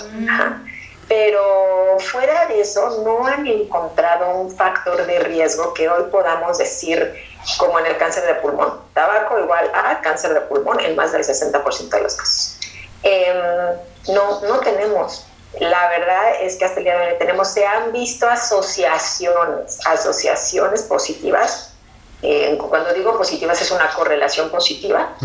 Pero 1.06 1.98
fuera 2.00 2.46
de 2.46 2.60
eso, 2.60 3.02
no 3.04 3.26
han 3.26 3.46
encontrado 3.46 4.36
un 4.40 4.50
factor 4.50 5.06
de 5.06 5.20
riesgo 5.20 5.74
que 5.74 5.88
hoy 5.88 6.04
podamos 6.10 6.58
decir, 6.58 7.14
como 7.58 7.78
en 7.78 7.86
el 7.86 7.96
cáncer 7.96 8.24
de 8.26 8.34
pulmón, 8.36 8.80
tabaco 8.94 9.38
igual 9.38 9.70
a 9.74 10.00
cáncer 10.00 10.34
de 10.34 10.40
pulmón 10.42 10.80
en 10.80 10.96
más 10.96 11.12
del 11.12 11.22
60% 11.22 11.88
de 11.88 12.00
los 12.00 12.14
casos. 12.14 12.58
Em, 13.02 13.36
no, 14.08 14.40
no 14.42 14.60
tenemos. 14.60 15.26
La 15.60 15.88
verdad 15.88 16.40
es 16.40 16.56
que 16.56 16.64
hasta 16.64 16.78
el 16.78 16.84
día 16.84 16.98
de 16.98 17.12
hoy 17.12 17.18
tenemos, 17.18 17.48
se 17.48 17.66
han 17.66 17.92
visto 17.92 18.28
asociaciones, 18.28 19.78
asociaciones 19.86 20.82
positivas. 20.82 21.74
cuando 22.70 22.94
digo 22.94 23.18
positivas 23.18 23.60
es 23.60 23.70
una 23.70 23.90
correlación 23.90 24.48
positiva 24.48 25.16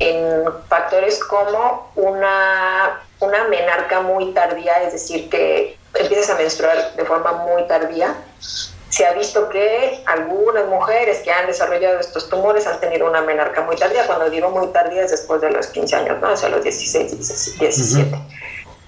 en 0.00 0.44
factores 0.68 1.22
como 1.22 1.92
una, 1.94 3.02
una 3.20 3.44
menarca 3.48 4.00
muy 4.00 4.32
tardía, 4.32 4.82
es 4.82 4.94
decir, 4.94 5.28
que 5.28 5.76
empiezas 5.94 6.30
a 6.30 6.34
menstruar 6.36 6.94
de 6.96 7.04
forma 7.04 7.32
muy 7.32 7.66
tardía. 7.68 8.14
Se 8.90 9.06
ha 9.06 9.12
visto 9.12 9.48
que 9.48 10.02
algunas 10.06 10.66
mujeres 10.66 11.20
que 11.20 11.30
han 11.30 11.46
desarrollado 11.46 12.00
estos 12.00 12.28
tumores 12.28 12.66
han 12.66 12.80
tenido 12.80 13.08
una 13.08 13.22
menarca 13.22 13.62
muy 13.62 13.76
tardía. 13.76 14.06
Cuando 14.06 14.28
digo 14.28 14.50
muy 14.50 14.66
tardía 14.68 15.04
es 15.04 15.12
después 15.12 15.40
de 15.40 15.50
los 15.50 15.68
15 15.68 15.96
años, 15.96 16.20
¿no? 16.20 16.32
O 16.32 16.36
sea, 16.36 16.48
los 16.48 16.62
16, 16.62 17.58
17. 17.58 18.16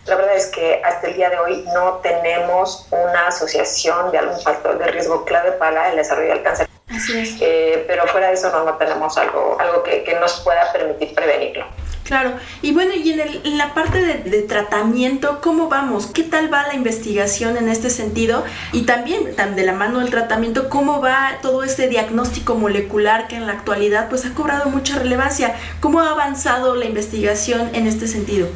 La 0.07 0.17
verdad 0.17 0.35
es 0.35 0.47
que 0.47 0.83
hasta 0.85 1.07
el 1.07 1.15
día 1.15 1.31
de 1.31 1.39
hoy 1.39 1.65
no 1.73 2.01
tenemos 2.03 2.89
una 2.91 3.29
asociación 3.29 4.11
de 4.11 4.19
algún 4.19 4.41
factor 4.41 4.77
de 4.77 4.87
riesgo 4.89 5.25
clave 5.25 5.53
para 5.53 5.91
el 5.91 5.97
desarrollo 5.97 6.31
del 6.31 6.43
cáncer. 6.43 6.69
Así 6.91 7.19
es. 7.21 7.37
Eh, 7.41 7.85
pero 7.87 8.07
fuera 8.09 8.29
de 8.29 8.35
eso 8.35 8.51
no, 8.51 8.65
no 8.65 8.77
tenemos 8.77 9.17
algo, 9.17 9.57
algo 9.61 9.83
que, 9.85 10.03
que, 10.03 10.15
nos 10.17 10.41
pueda 10.41 10.73
permitir 10.73 11.15
prevenirlo. 11.15 11.65
Claro, 12.05 12.33
y 12.63 12.73
bueno, 12.73 12.93
y 12.95 13.13
en, 13.13 13.21
el, 13.21 13.59
la 13.59 13.75
parte 13.75 13.99
de, 14.01 14.43
tratamiento, 14.43 15.41
¿cómo 15.41 15.69
vamos? 15.69 16.07
¿Qué 16.07 16.25
tal 16.25 16.53
va 16.53 16.67
la 16.67 16.75
investigación 16.75 17.57
en 17.57 17.69
este 17.69 17.91
sentido? 17.91 18.45
Y 18.73 18.83
también, 18.83 19.37
de 19.37 19.63
la 19.63 19.73
mano 19.73 20.01
del 20.01 20.11
tratamiento, 20.11 20.69
¿cómo 20.69 21.01
va 21.01 21.39
todo 21.43 21.63
este 21.63 21.89
diagnóstico 21.89 22.57
molecular 22.57 23.29
que 23.29 23.37
en 23.37 23.47
la 23.47 23.53
actualidad 23.53 24.09
pues 24.09 24.27
ha 24.27 24.35
cobrado 24.35 24.69
mucha 24.69 24.99
relevancia? 24.99 25.55
¿Cómo 25.81 26.01
ha 26.01 26.11
avanzado 26.11 26.75
la 26.75 26.87
investigación 26.87 27.71
en 27.73 27.87
este 27.87 28.09
sentido? 28.09 28.49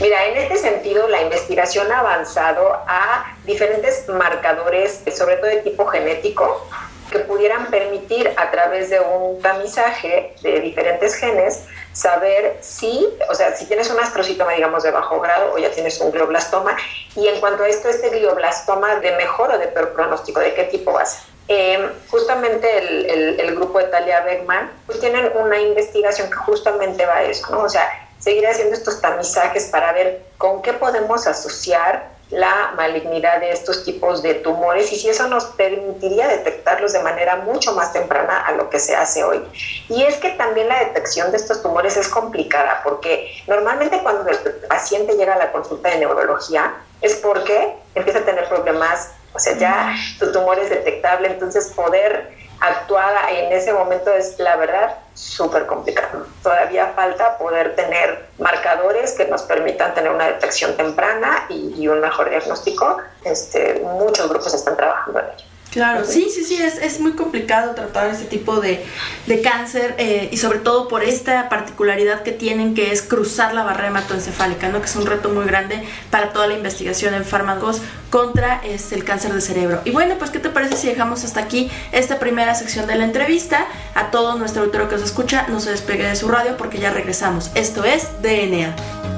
Mira, 0.00 0.26
en 0.26 0.36
este 0.36 0.56
sentido, 0.56 1.08
la 1.08 1.22
investigación 1.22 1.90
ha 1.92 2.00
avanzado 2.00 2.72
a 2.86 3.34
diferentes 3.44 4.08
marcadores, 4.08 5.02
sobre 5.16 5.36
todo 5.36 5.46
de 5.46 5.58
tipo 5.58 5.86
genético, 5.86 6.68
que 7.10 7.20
pudieran 7.20 7.66
permitir 7.66 8.30
a 8.36 8.50
través 8.50 8.90
de 8.90 9.00
un 9.00 9.40
tamizaje 9.40 10.34
de 10.42 10.60
diferentes 10.60 11.14
genes 11.14 11.64
saber 11.92 12.58
si, 12.60 13.08
o 13.28 13.34
sea, 13.34 13.56
si 13.56 13.66
tienes 13.66 13.90
un 13.90 13.98
astrocitoma, 13.98 14.52
digamos, 14.52 14.82
de 14.82 14.90
bajo 14.90 15.20
grado 15.20 15.52
o 15.54 15.58
ya 15.58 15.70
tienes 15.70 16.00
un 16.00 16.10
glioblastoma, 16.10 16.76
y 17.16 17.26
en 17.26 17.40
cuanto 17.40 17.64
a 17.64 17.68
esto, 17.68 17.88
este 17.88 18.10
glioblastoma 18.10 18.96
de 18.96 19.12
mejor 19.12 19.52
o 19.52 19.58
de 19.58 19.68
peor 19.68 19.92
pronóstico, 19.92 20.40
¿de 20.40 20.54
qué 20.54 20.64
tipo 20.64 20.92
va? 20.92 21.04
Eh, 21.48 21.90
justamente 22.10 22.78
el, 22.78 23.06
el, 23.06 23.40
el, 23.40 23.54
grupo 23.56 23.78
de 23.78 23.86
Talia 23.86 24.20
Beckman, 24.20 24.70
pues 24.86 25.00
tienen 25.00 25.32
una 25.34 25.58
investigación 25.58 26.28
que 26.28 26.36
justamente 26.36 27.06
va 27.06 27.16
a 27.16 27.22
eso, 27.22 27.50
¿no? 27.50 27.62
O 27.62 27.68
sea, 27.70 27.88
seguir 28.18 28.46
haciendo 28.46 28.74
estos 28.74 29.00
tamizajes 29.00 29.64
para 29.66 29.92
ver 29.92 30.22
con 30.36 30.60
qué 30.60 30.74
podemos 30.74 31.26
asociar 31.26 32.17
la 32.30 32.72
malignidad 32.76 33.40
de 33.40 33.50
estos 33.50 33.84
tipos 33.84 34.22
de 34.22 34.34
tumores 34.34 34.92
y 34.92 34.96
si 34.96 35.08
eso 35.08 35.28
nos 35.28 35.46
permitiría 35.46 36.28
detectarlos 36.28 36.92
de 36.92 37.02
manera 37.02 37.36
mucho 37.36 37.72
más 37.74 37.92
temprana 37.92 38.40
a 38.46 38.52
lo 38.52 38.68
que 38.68 38.78
se 38.78 38.94
hace 38.94 39.24
hoy. 39.24 39.42
Y 39.88 40.02
es 40.02 40.16
que 40.16 40.30
también 40.30 40.68
la 40.68 40.78
detección 40.80 41.30
de 41.30 41.38
estos 41.38 41.62
tumores 41.62 41.96
es 41.96 42.08
complicada 42.08 42.82
porque 42.84 43.42
normalmente 43.46 44.00
cuando 44.02 44.28
el 44.28 44.36
paciente 44.68 45.14
llega 45.14 45.34
a 45.34 45.38
la 45.38 45.52
consulta 45.52 45.88
de 45.88 45.98
neurología 45.98 46.74
es 47.00 47.16
porque 47.16 47.76
empieza 47.94 48.18
a 48.18 48.24
tener 48.24 48.48
problemas, 48.48 49.12
o 49.32 49.38
sea, 49.38 49.56
ya 49.56 49.94
tu 50.18 50.30
tumor 50.32 50.58
es 50.58 50.68
detectable, 50.68 51.28
entonces 51.28 51.72
poder 51.74 52.36
actuar 52.60 53.14
en 53.30 53.52
ese 53.52 53.72
momento 53.72 54.12
es 54.12 54.38
la 54.38 54.56
verdad 54.56 54.98
súper 55.18 55.66
complicado. 55.66 56.26
Todavía 56.42 56.92
falta 56.94 57.36
poder 57.38 57.74
tener 57.74 58.28
marcadores 58.38 59.14
que 59.14 59.26
nos 59.26 59.42
permitan 59.42 59.92
tener 59.94 60.12
una 60.12 60.26
detección 60.26 60.76
temprana 60.76 61.46
y, 61.48 61.74
y 61.76 61.88
un 61.88 62.00
mejor 62.00 62.30
diagnóstico. 62.30 62.98
Este, 63.24 63.80
muchos 63.82 64.28
grupos 64.28 64.54
están 64.54 64.76
trabajando 64.76 65.18
en 65.18 65.26
ello. 65.26 65.44
Claro, 65.70 66.04
sí, 66.06 66.30
sí, 66.34 66.44
sí, 66.44 66.56
es, 66.56 66.78
es 66.78 66.98
muy 66.98 67.12
complicado 67.12 67.74
tratar 67.74 68.08
este 68.08 68.24
tipo 68.24 68.58
de, 68.60 68.82
de 69.26 69.42
cáncer 69.42 69.94
eh, 69.98 70.30
y 70.32 70.38
sobre 70.38 70.60
todo 70.60 70.88
por 70.88 71.04
esta 71.04 71.50
particularidad 71.50 72.22
que 72.22 72.32
tienen 72.32 72.74
que 72.74 72.90
es 72.90 73.02
cruzar 73.02 73.52
la 73.52 73.64
barrera 73.64 73.88
hematoencefálica, 73.88 74.70
¿no? 74.70 74.80
que 74.80 74.86
es 74.86 74.96
un 74.96 75.04
reto 75.04 75.28
muy 75.28 75.44
grande 75.44 75.82
para 76.10 76.32
toda 76.32 76.46
la 76.46 76.54
investigación 76.54 77.12
en 77.12 77.24
fármacos 77.24 77.82
contra 78.08 78.62
este, 78.64 78.94
el 78.94 79.04
cáncer 79.04 79.34
de 79.34 79.42
cerebro. 79.42 79.82
Y 79.84 79.90
bueno, 79.90 80.14
pues 80.18 80.30
¿qué 80.30 80.38
te 80.38 80.48
parece 80.48 80.76
si 80.76 80.88
dejamos 80.88 81.22
hasta 81.24 81.40
aquí 81.40 81.70
esta 81.92 82.18
primera 82.18 82.54
sección 82.54 82.86
de 82.86 82.94
la 82.94 83.04
entrevista? 83.04 83.66
A 83.94 84.10
todo 84.10 84.36
nuestro 84.36 84.62
auditorio 84.62 84.88
que 84.88 84.96
nos 84.96 85.04
escucha, 85.04 85.46
no 85.48 85.60
se 85.60 85.70
despegue 85.70 86.04
de 86.04 86.16
su 86.16 86.28
radio 86.28 86.56
porque 86.56 86.78
ya 86.78 86.90
regresamos. 86.90 87.50
Esto 87.54 87.84
es 87.84 88.08
DNA. 88.22 89.17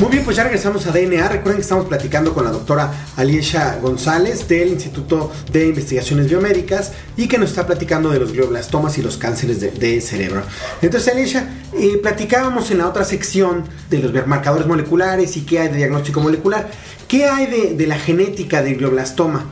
Muy 0.00 0.10
bien, 0.10 0.24
pues 0.24 0.36
ya 0.36 0.42
regresamos 0.42 0.84
a 0.88 0.90
DNA. 0.90 1.28
Recuerden 1.28 1.54
que 1.54 1.62
estamos 1.62 1.86
platicando 1.86 2.34
con 2.34 2.44
la 2.44 2.50
doctora 2.50 2.90
Aliesha 3.16 3.76
González 3.76 4.48
del 4.48 4.68
Instituto 4.68 5.30
de 5.52 5.66
Investigaciones 5.66 6.28
Biomédicas 6.28 6.92
y 7.16 7.28
que 7.28 7.38
nos 7.38 7.50
está 7.50 7.64
platicando 7.64 8.10
de 8.10 8.18
los 8.18 8.32
glioblastomas 8.32 8.98
y 8.98 9.02
los 9.02 9.16
cánceres 9.16 9.60
de, 9.60 10.00
cerebro. 10.00 10.42
Entonces, 10.82 11.12
Aliesha, 11.12 11.48
eh, 11.74 11.98
platicábamos 12.02 12.72
en 12.72 12.78
la 12.78 12.88
otra 12.88 13.04
sección 13.04 13.68
de 13.88 14.00
los 14.00 14.26
marcadores 14.26 14.66
moleculares 14.66 15.36
y 15.36 15.46
qué 15.46 15.60
hay 15.60 15.68
de 15.68 15.76
diagnóstico 15.76 16.20
molecular. 16.20 16.66
¿Qué 17.06 17.26
hay 17.26 17.46
de, 17.46 17.74
de 17.74 17.86
la 17.86 17.96
genética 17.96 18.62
del 18.62 18.78
glioblastoma? 18.78 19.46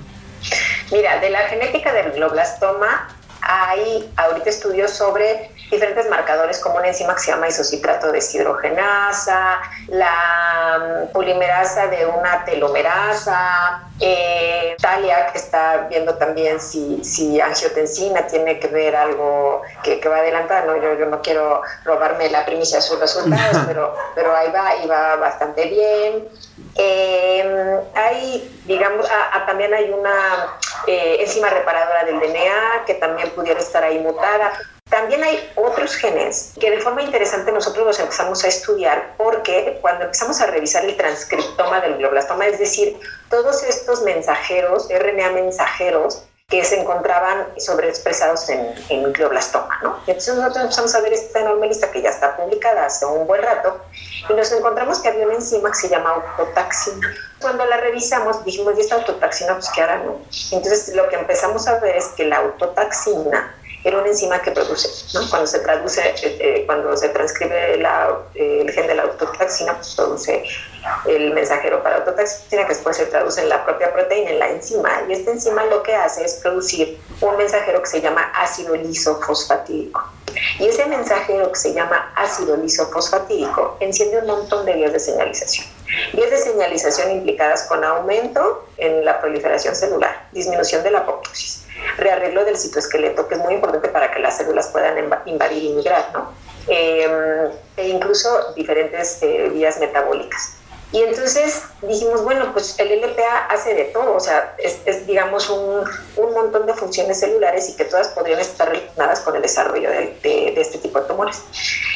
Mira, 0.90 1.20
de 1.20 1.30
la 1.30 1.46
genética 1.48 1.92
del 1.92 2.10
glioblastoma 2.10 3.08
hay 3.42 4.10
ahorita 4.16 4.50
estudios 4.50 4.90
sobre 4.90 5.51
diferentes 5.72 6.08
marcadores 6.08 6.60
como 6.60 6.76
una 6.76 6.88
enzima 6.88 7.14
que 7.14 7.20
se 7.20 7.30
llama 7.32 7.48
isocitrato 7.48 8.12
deshidrogenasa, 8.12 9.60
la 9.88 11.08
polimerasa 11.12 11.86
de 11.86 12.06
una 12.06 12.44
telomerasa, 12.44 13.82
eh, 13.98 14.76
Talia 14.80 15.28
que 15.32 15.38
está 15.38 15.86
viendo 15.88 16.14
también 16.16 16.60
si, 16.60 17.02
si 17.02 17.40
angiotensina 17.40 18.26
tiene 18.26 18.58
que 18.58 18.68
ver 18.68 18.94
algo 18.94 19.62
que, 19.82 19.98
que 19.98 20.08
va 20.08 20.18
adelantando. 20.18 20.76
Yo, 20.76 20.94
yo, 20.94 21.06
no 21.06 21.22
quiero 21.22 21.62
robarme 21.84 22.28
la 22.30 22.44
primicia 22.44 22.76
de 22.76 22.82
sus 22.82 23.00
resultados, 23.00 23.62
pero, 23.66 23.94
pero 24.14 24.36
ahí 24.36 24.50
va 24.50 24.76
y 24.84 24.86
va 24.86 25.16
bastante 25.16 25.66
bien. 25.68 26.28
Eh, 26.74 27.80
hay, 27.94 28.62
digamos, 28.66 29.08
a, 29.10 29.36
a, 29.36 29.46
también 29.46 29.72
hay 29.72 29.90
una 29.90 30.56
eh, 30.86 31.16
enzima 31.20 31.48
reparadora 31.48 32.04
del 32.04 32.18
DNA 32.18 32.84
que 32.86 32.94
también 32.94 33.30
pudiera 33.30 33.60
estar 33.60 33.82
ahí 33.82 33.98
mutada. 34.00 34.52
También 34.92 35.24
hay 35.24 35.50
otros 35.56 35.94
genes 35.94 36.52
que 36.60 36.70
de 36.70 36.78
forma 36.82 37.00
interesante 37.00 37.50
nosotros 37.50 37.86
los 37.86 37.98
empezamos 37.98 38.44
a 38.44 38.48
estudiar 38.48 39.14
porque 39.16 39.78
cuando 39.80 40.04
empezamos 40.04 40.38
a 40.42 40.46
revisar 40.48 40.84
el 40.84 40.98
transcriptoma 40.98 41.80
del 41.80 41.96
glioblastoma, 41.96 42.46
es 42.46 42.58
decir, 42.58 43.00
todos 43.30 43.62
estos 43.62 44.02
mensajeros, 44.02 44.88
RNA 44.90 45.30
mensajeros, 45.30 46.24
que 46.46 46.62
se 46.62 46.78
encontraban 46.78 47.46
sobreexpresados 47.56 48.50
en, 48.50 48.74
en 48.90 49.10
glioblastoma, 49.14 49.80
¿no? 49.82 49.96
Entonces 50.06 50.34
nosotros 50.34 50.64
empezamos 50.64 50.94
a 50.94 51.00
ver 51.00 51.14
esta 51.14 51.40
enorme 51.40 51.68
lista 51.68 51.90
que 51.90 52.02
ya 52.02 52.10
está 52.10 52.36
publicada 52.36 52.84
hace 52.84 53.06
un 53.06 53.26
buen 53.26 53.42
rato 53.42 53.80
y 54.28 54.34
nos 54.34 54.52
encontramos 54.52 55.00
que 55.00 55.08
había 55.08 55.24
una 55.24 55.36
enzima 55.36 55.70
que 55.70 55.78
se 55.78 55.88
llama 55.88 56.10
autotaxina. 56.10 57.14
Cuando 57.40 57.64
la 57.64 57.78
revisamos 57.78 58.44
dijimos, 58.44 58.74
¿y 58.76 58.82
esta 58.82 58.96
autotaxina? 58.96 59.54
Pues 59.54 59.70
que 59.70 59.80
ahora 59.80 60.02
no. 60.04 60.20
Entonces 60.50 60.94
lo 60.94 61.08
que 61.08 61.16
empezamos 61.16 61.66
a 61.66 61.78
ver 61.80 61.96
es 61.96 62.08
que 62.08 62.26
la 62.26 62.36
autotaxina 62.36 63.56
era 63.84 63.98
una 63.98 64.08
enzima 64.08 64.40
que 64.40 64.52
produce, 64.52 64.88
¿no? 65.14 65.28
Cuando 65.28 65.46
se 65.46 65.58
traduce, 65.60 66.00
eh, 66.00 66.36
eh, 66.40 66.62
cuando 66.66 66.96
se 66.96 67.08
transcribe 67.08 67.76
la, 67.78 68.16
eh, 68.34 68.60
el 68.62 68.70
gen 68.70 68.86
de 68.86 68.94
la 68.94 69.02
autotaxina, 69.02 69.74
pues 69.74 69.94
produce 69.94 70.44
el 71.06 71.32
mensajero 71.32 71.82
para 71.82 71.96
autotaxina, 71.96 72.62
que 72.62 72.74
después 72.74 72.96
se 72.96 73.06
traduce 73.06 73.40
en 73.40 73.48
la 73.48 73.64
propia 73.64 73.92
proteína, 73.92 74.30
en 74.30 74.38
la 74.38 74.50
enzima, 74.50 75.02
y 75.08 75.12
esta 75.12 75.32
enzima 75.32 75.64
lo 75.64 75.82
que 75.82 75.94
hace 75.94 76.24
es 76.24 76.34
producir 76.34 76.98
un 77.20 77.36
mensajero 77.36 77.82
que 77.82 77.88
se 77.88 78.00
llama 78.00 78.32
ácido 78.34 78.76
lisofosfatídico. 78.76 80.02
Y 80.58 80.66
ese 80.66 80.86
mensajero 80.86 81.50
que 81.50 81.58
se 81.58 81.74
llama 81.74 82.12
ácido 82.16 82.56
lisofosfatídico 82.56 83.76
enciende 83.80 84.18
un 84.18 84.26
montón 84.26 84.64
de 84.64 84.74
vías 84.74 84.92
de 84.92 85.00
señalización. 85.00 85.66
Vías 86.12 86.30
de 86.30 86.38
señalización 86.38 87.10
implicadas 87.10 87.64
con 87.64 87.84
aumento 87.84 88.66
en 88.78 89.04
la 89.04 89.20
proliferación 89.20 89.74
celular, 89.74 90.26
disminución 90.32 90.82
de 90.82 90.90
la 90.90 91.00
apoptosis, 91.00 91.61
rearreglo 91.96 92.44
del 92.44 92.56
citoesqueleto, 92.56 93.28
que 93.28 93.34
es 93.34 93.40
muy 93.40 93.54
importante 93.54 93.88
para 93.88 94.10
que 94.10 94.20
las 94.20 94.36
células 94.36 94.68
puedan 94.68 94.96
invadir 95.26 95.62
y 95.62 95.68
migrar, 95.70 96.10
¿no? 96.12 96.32
Em, 96.68 97.50
e 97.76 97.88
incluso 97.88 98.52
diferentes 98.54 99.22
eh, 99.22 99.50
vías 99.52 99.78
metabólicas. 99.80 100.56
Y 100.92 101.00
entonces 101.00 101.62
dijimos, 101.80 102.22
bueno, 102.22 102.52
pues 102.52 102.78
el 102.78 102.92
LPA 103.00 103.46
hace 103.48 103.74
de 103.74 103.84
todo, 103.84 104.14
o 104.14 104.20
sea, 104.20 104.54
es, 104.58 105.06
digamos 105.06 105.48
un, 105.48 105.82
un, 106.16 106.34
montón 106.34 106.66
de 106.66 106.74
funciones 106.74 107.18
celulares 107.18 107.70
y 107.70 107.76
que 107.76 107.86
todas 107.86 108.08
podrían 108.08 108.38
estar 108.38 108.68
relacionadas 108.68 109.20
con 109.20 109.34
el 109.34 109.40
desarrollo 109.40 109.88
de, 109.88 110.18
de, 110.22 110.60
este 110.60 110.76
tipo 110.78 111.00
de 111.00 111.06
tumores. 111.08 111.42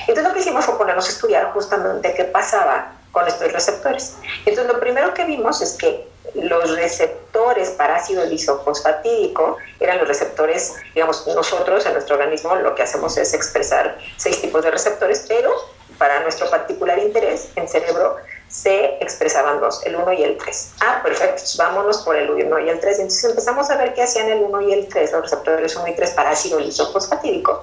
Entonces 0.01 0.25
lo 0.25 0.33
que 0.33 0.41
hicimos 0.41 0.65
fue 0.65 0.79
ponernos 0.79 1.07
a 1.07 1.11
estudiar 1.11 1.53
justamente 1.53 2.15
qué 2.15 2.25
pasaba 2.25 2.95
con 3.13 3.29
estos 3.29 3.53
receptores. 3.53 4.15
Entonces 4.47 4.73
lo 4.73 4.81
primero 4.81 5.13
que 5.13 5.27
vimos 5.27 5.61
es 5.61 5.75
que 5.75 6.09
los 6.35 6.77
receptores 6.77 7.71
para 7.71 7.97
ácido 7.97 8.25
lisofosfatídico 8.25 9.57
eran 9.81 9.99
los 9.99 10.09
receptores, 10.09 10.75
digamos, 10.95 11.27
nosotros 11.27 11.87
en 11.87 11.93
nuestro 11.95 12.17
organismo 12.17 12.55
lo 12.57 12.75
que 12.75 12.83
hacemos 12.83 13.17
es 13.17 13.35
expresar 13.35 13.99
seis 14.17 14.41
tipos 14.41 14.63
de 14.65 14.71
receptores, 14.71 15.25
pero 15.29 15.53
para 15.99 16.21
nuestro 16.21 16.49
particular 16.51 16.99
interés 16.99 17.49
en 17.57 17.69
cerebro 17.69 18.17
se 18.49 18.97
expresaban 19.03 19.61
dos, 19.61 19.85
el 19.85 19.97
1 19.97 20.13
y 20.13 20.23
el 20.23 20.39
3. 20.39 20.73
Ah, 20.81 21.01
perfecto, 21.03 21.43
vámonos 21.59 21.99
por 21.99 22.17
el 22.17 22.31
1 22.31 22.61
y 22.61 22.69
el 22.69 22.79
3. 22.79 22.99
Entonces 23.01 23.25
empezamos 23.25 23.71
a 23.71 23.77
ver 23.77 23.95
qué 23.95 24.03
hacían 24.03 24.29
el 24.29 24.43
1 24.43 24.61
y 24.63 24.73
el 24.73 24.89
3, 24.89 25.13
los 25.13 25.23
receptores 25.23 25.75
1 25.75 25.89
y 25.89 25.95
3 25.95 26.11
para 26.13 26.31
ácido 26.31 26.61
lisofosfatídico. 26.61 27.63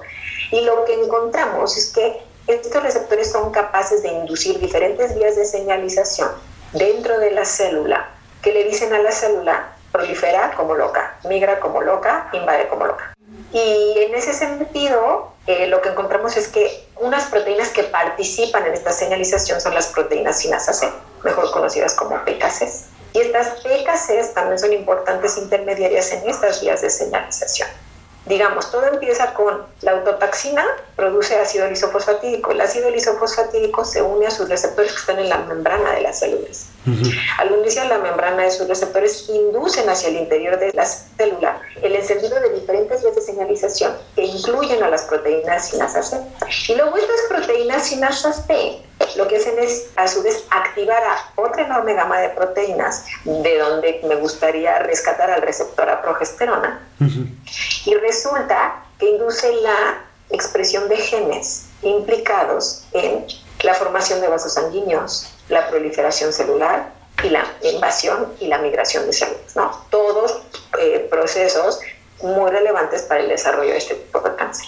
Y 0.50 0.60
lo 0.60 0.84
que 0.84 0.94
encontramos 0.94 1.76
es 1.76 1.92
que 1.92 2.22
estos 2.46 2.82
receptores 2.82 3.32
son 3.32 3.50
capaces 3.50 4.02
de 4.02 4.08
inducir 4.08 4.58
diferentes 4.58 5.14
vías 5.14 5.36
de 5.36 5.46
señalización 5.46 6.30
dentro 6.72 7.18
de 7.18 7.30
la 7.30 7.44
célula 7.44 8.13
que 8.44 8.52
le 8.52 8.64
dicen 8.64 8.92
a 8.92 8.98
la 8.98 9.10
célula 9.10 9.72
prolifera 9.90 10.52
como 10.54 10.74
loca, 10.74 11.16
migra 11.24 11.58
como 11.60 11.80
loca, 11.80 12.28
invade 12.34 12.68
como 12.68 12.84
loca. 12.84 13.14
Y 13.52 13.94
en 13.96 14.14
ese 14.14 14.34
sentido, 14.34 15.32
eh, 15.46 15.66
lo 15.68 15.80
que 15.80 15.88
encontramos 15.88 16.36
es 16.36 16.48
que 16.48 16.86
unas 16.96 17.24
proteínas 17.26 17.70
que 17.70 17.84
participan 17.84 18.66
en 18.66 18.74
esta 18.74 18.92
señalización 18.92 19.60
son 19.60 19.74
las 19.74 19.86
proteínas 19.86 20.40
sinasa 20.40 20.74
C, 20.74 20.90
mejor 21.22 21.50
conocidas 21.52 21.94
como 21.94 22.22
PKCs. 22.24 22.86
Y 23.14 23.20
estas 23.20 23.60
PKCs 23.62 24.34
también 24.34 24.58
son 24.58 24.72
importantes 24.72 25.38
intermediarias 25.38 26.12
en 26.12 26.28
estas 26.28 26.60
vías 26.60 26.82
de 26.82 26.90
señalización. 26.90 27.68
Digamos, 28.26 28.70
todo 28.70 28.86
empieza 28.86 29.34
con 29.34 29.62
la 29.82 29.92
autotaxina, 29.92 30.64
produce 30.96 31.38
ácido 31.38 31.68
lisofosfatídico. 31.68 32.52
El 32.52 32.60
ácido 32.60 32.88
lisofosfatídico 32.90 33.84
se 33.84 34.00
une 34.00 34.26
a 34.26 34.30
sus 34.30 34.48
receptores 34.48 34.92
que 34.92 34.98
están 34.98 35.18
en 35.18 35.28
la 35.28 35.38
membrana 35.38 35.92
de 35.92 36.00
las 36.00 36.20
células. 36.20 36.68
Al 37.38 37.52
unirse 37.52 37.80
a 37.80 37.84
la 37.84 37.98
membrana 37.98 38.44
de 38.44 38.50
sus 38.50 38.66
receptores, 38.66 39.28
inducen 39.28 39.88
hacia 39.88 40.08
el 40.08 40.16
interior 40.16 40.58
de 40.58 40.72
la 40.72 40.86
célula 40.86 41.60
el 41.82 41.94
encendido 41.96 42.40
de 42.40 42.50
diferentes 42.50 43.02
vías 43.02 43.14
de 43.14 43.20
señalización 43.20 43.94
que 44.14 44.22
incluyen 44.22 44.82
a 44.82 44.88
las 44.88 45.02
proteínas 45.02 45.68
sinasas 45.68 46.10
C. 46.10 46.72
Y 46.72 46.76
luego 46.76 46.96
estas 46.96 47.20
proteínas 47.28 47.86
sinasas 47.86 48.46
T 48.46 48.83
lo 49.16 49.28
que 49.28 49.36
hacen 49.36 49.58
es 49.58 49.88
a 49.96 50.08
su 50.08 50.22
vez 50.22 50.44
activar 50.50 51.02
a 51.02 51.32
otra 51.36 51.64
enorme 51.64 51.94
gama 51.94 52.18
de 52.20 52.30
proteínas 52.30 53.04
de 53.24 53.58
donde 53.58 54.00
me 54.08 54.16
gustaría 54.16 54.78
rescatar 54.80 55.30
al 55.30 55.42
receptor 55.42 55.88
a 55.88 56.02
progesterona 56.02 56.80
y 57.86 57.94
resulta 57.94 58.84
que 58.98 59.10
induce 59.10 59.52
la 59.62 60.04
expresión 60.30 60.88
de 60.88 60.96
genes 60.96 61.66
implicados 61.82 62.84
en 62.92 63.26
la 63.62 63.74
formación 63.74 64.20
de 64.20 64.28
vasos 64.28 64.54
sanguíneos, 64.54 65.32
la 65.48 65.68
proliferación 65.68 66.32
celular 66.32 66.92
y 67.22 67.28
la 67.30 67.44
invasión 67.62 68.32
y 68.40 68.46
la 68.46 68.58
migración 68.58 69.06
de 69.06 69.12
células, 69.12 69.56
¿no? 69.56 69.86
Todos 69.90 70.42
eh, 70.78 71.06
procesos 71.10 71.80
muy 72.22 72.50
relevantes 72.50 73.02
para 73.02 73.20
el 73.20 73.28
desarrollo 73.28 73.72
de 73.72 73.78
este 73.78 73.94
tipo 73.94 74.20
de 74.20 74.34
cáncer. 74.36 74.66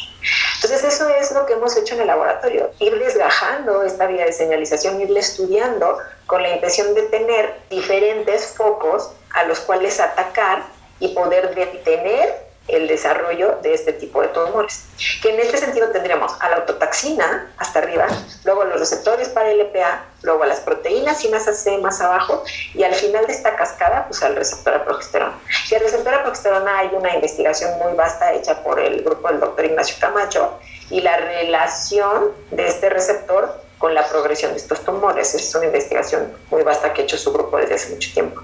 Entonces 0.57 0.85
eso 0.85 1.09
es 1.09 1.33
lo 1.33 1.45
que 1.47 1.53
hemos 1.53 1.77
hecho 1.77 1.95
en 1.95 2.03
el 2.03 2.07
laboratorio, 2.07 2.71
ir 2.79 2.99
desgajando 2.99 3.83
esta 3.83 4.07
vía 4.07 4.25
de 4.25 4.33
señalización, 4.33 5.01
irle 5.01 5.21
estudiando 5.21 5.99
con 6.27 6.43
la 6.43 6.51
intención 6.51 6.95
de 6.95 7.03
tener 7.03 7.61
diferentes 7.71 8.55
focos 8.57 9.11
a 9.35 9.45
los 9.45 9.61
cuales 9.61 10.01
atacar 10.01 10.65
y 10.99 11.09
poder 11.09 11.55
detener 11.55 12.46
el 12.69 12.89
desarrollo 12.89 13.59
de 13.63 13.75
este 13.75 13.93
tipo 13.93 14.23
de 14.23 14.29
tumores. 14.29 14.85
Que 15.23 15.31
en 15.31 15.41
este 15.41 15.59
sentido 15.59 15.89
tendríamos 15.91 16.33
a 16.41 16.49
la 16.51 16.57
autotaxina 16.57 17.53
hasta 17.59 17.81
arriba, 17.81 18.07
luego 18.45 18.65
los 18.65 18.81
receptores 18.81 19.29
para 19.29 19.53
LPA, 19.53 20.05
luego 20.23 20.43
a 20.43 20.47
las 20.47 20.61
proteínas 20.61 21.25
y 21.25 21.29
más 21.29 21.45
C 21.45 21.79
más 21.79 22.01
abajo, 22.01 22.43
y 22.75 22.83
al 22.83 22.95
final 22.95 23.27
de 23.27 23.33
esta 23.33 23.57
cascada, 23.57 24.07
pues 24.09 24.23
al 24.23 24.35
receptor 24.35 24.75
a 24.75 24.85
progesterona. 24.85 25.39
Y 25.71 25.75
al 25.75 25.81
receptor 25.83 26.15
a 26.15 26.23
progesterona 26.23 26.79
hay 26.79 26.91
una 26.93 27.15
investigación 27.15 27.79
muy 27.79 27.93
vasta 27.95 28.33
hecha 28.33 28.63
por 28.63 28.81
el 28.81 29.03
grupo 29.03 29.29
del 29.29 29.41
doctor 29.41 29.65
Ignacio 29.65 29.97
Camacho 30.01 30.59
y 30.91 31.01
la 31.01 31.17
relación 31.17 32.33
de 32.51 32.67
este 32.67 32.91
receptor 32.91 33.61
con 33.79 33.95
la 33.95 34.09
progresión 34.09 34.53
de 34.53 34.59
estos 34.59 34.83
tumores. 34.85 35.35
Es 35.35 35.55
una 35.55 35.67
investigación 35.67 36.33
muy 36.51 36.63
vasta 36.63 36.93
que 36.93 37.03
ha 37.03 37.05
hecho 37.05 37.19
su 37.19 37.33
grupo 37.33 37.59
desde 37.59 37.75
hace 37.75 37.91
mucho 37.91 38.11
tiempo. 38.13 38.43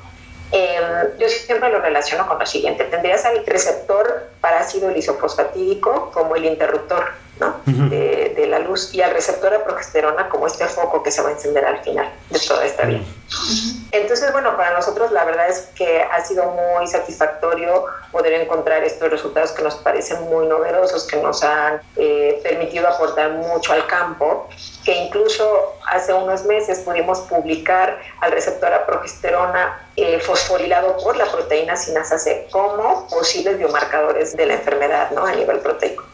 Em, 0.52 1.18
yo 1.18 1.28
siempre 1.28 1.70
lo 1.70 1.80
relaciono 1.80 2.28
con 2.28 2.38
lo 2.38 2.44
siguiente. 2.44 2.84
Tendrías 2.84 3.24
al 3.24 3.44
receptor 3.46 4.28
para 4.40 4.60
ácido 4.60 4.90
lisofosfatídico 4.90 6.10
como 6.12 6.36
el 6.36 6.44
interruptor 6.44 7.22
de, 7.66 8.46
la 8.48 8.58
luz 8.58 8.92
y 8.92 9.00
al 9.00 9.12
receptor 9.12 9.54
a 9.54 9.64
progesterona 9.64 10.28
como 10.28 10.46
este 10.46 10.66
foco 10.66 11.02
que 11.02 11.10
se 11.10 11.22
va 11.22 11.30
a 11.30 11.32
encender 11.32 11.64
al 11.64 11.82
final 11.82 12.12
de 12.28 12.38
toda 12.38 12.64
esta 12.64 12.84
vida. 12.84 13.00
Entonces, 13.92 14.30
bueno, 14.32 14.56
para 14.56 14.74
nosotros 14.74 15.10
la 15.10 15.24
verdad 15.24 15.48
es 15.48 15.70
que 15.74 16.02
ha 16.02 16.22
sido 16.24 16.44
muy 16.50 16.86
satisfactorio 16.86 17.86
poder 18.10 18.34
encontrar 18.34 18.84
estos 18.84 19.10
resultados 19.10 19.52
que 19.52 19.62
nos 19.62 19.76
parecen 19.76 20.22
muy 20.24 20.46
novedosos, 20.46 21.06
que 21.06 21.16
nos 21.16 21.42
han 21.42 21.80
eh, 21.96 22.21
permitido 22.42 22.88
aportar 22.88 23.30
mucho 23.32 23.72
al 23.72 23.86
campo, 23.86 24.48
que 24.84 24.94
incluso 24.94 25.74
hace 25.90 26.12
unos 26.12 26.44
meses 26.44 26.80
pudimos 26.80 27.20
publicar 27.20 28.00
al 28.20 28.32
receptor 28.32 28.72
a 28.72 28.84
progesterona 28.86 29.86
eh, 29.96 30.18
fosforilado 30.20 30.96
por 30.98 31.16
la 31.16 31.26
proteína 31.26 31.76
sinasa 31.76 32.18
C 32.18 32.48
como 32.50 33.06
posibles 33.08 33.58
biomarcadores 33.58 34.36
de 34.36 34.46
la 34.46 34.54
enfermedad 34.54 35.10
¿no? 35.12 35.24
a 35.24 35.32
nivel 35.32 35.60
proteico. 35.60 36.04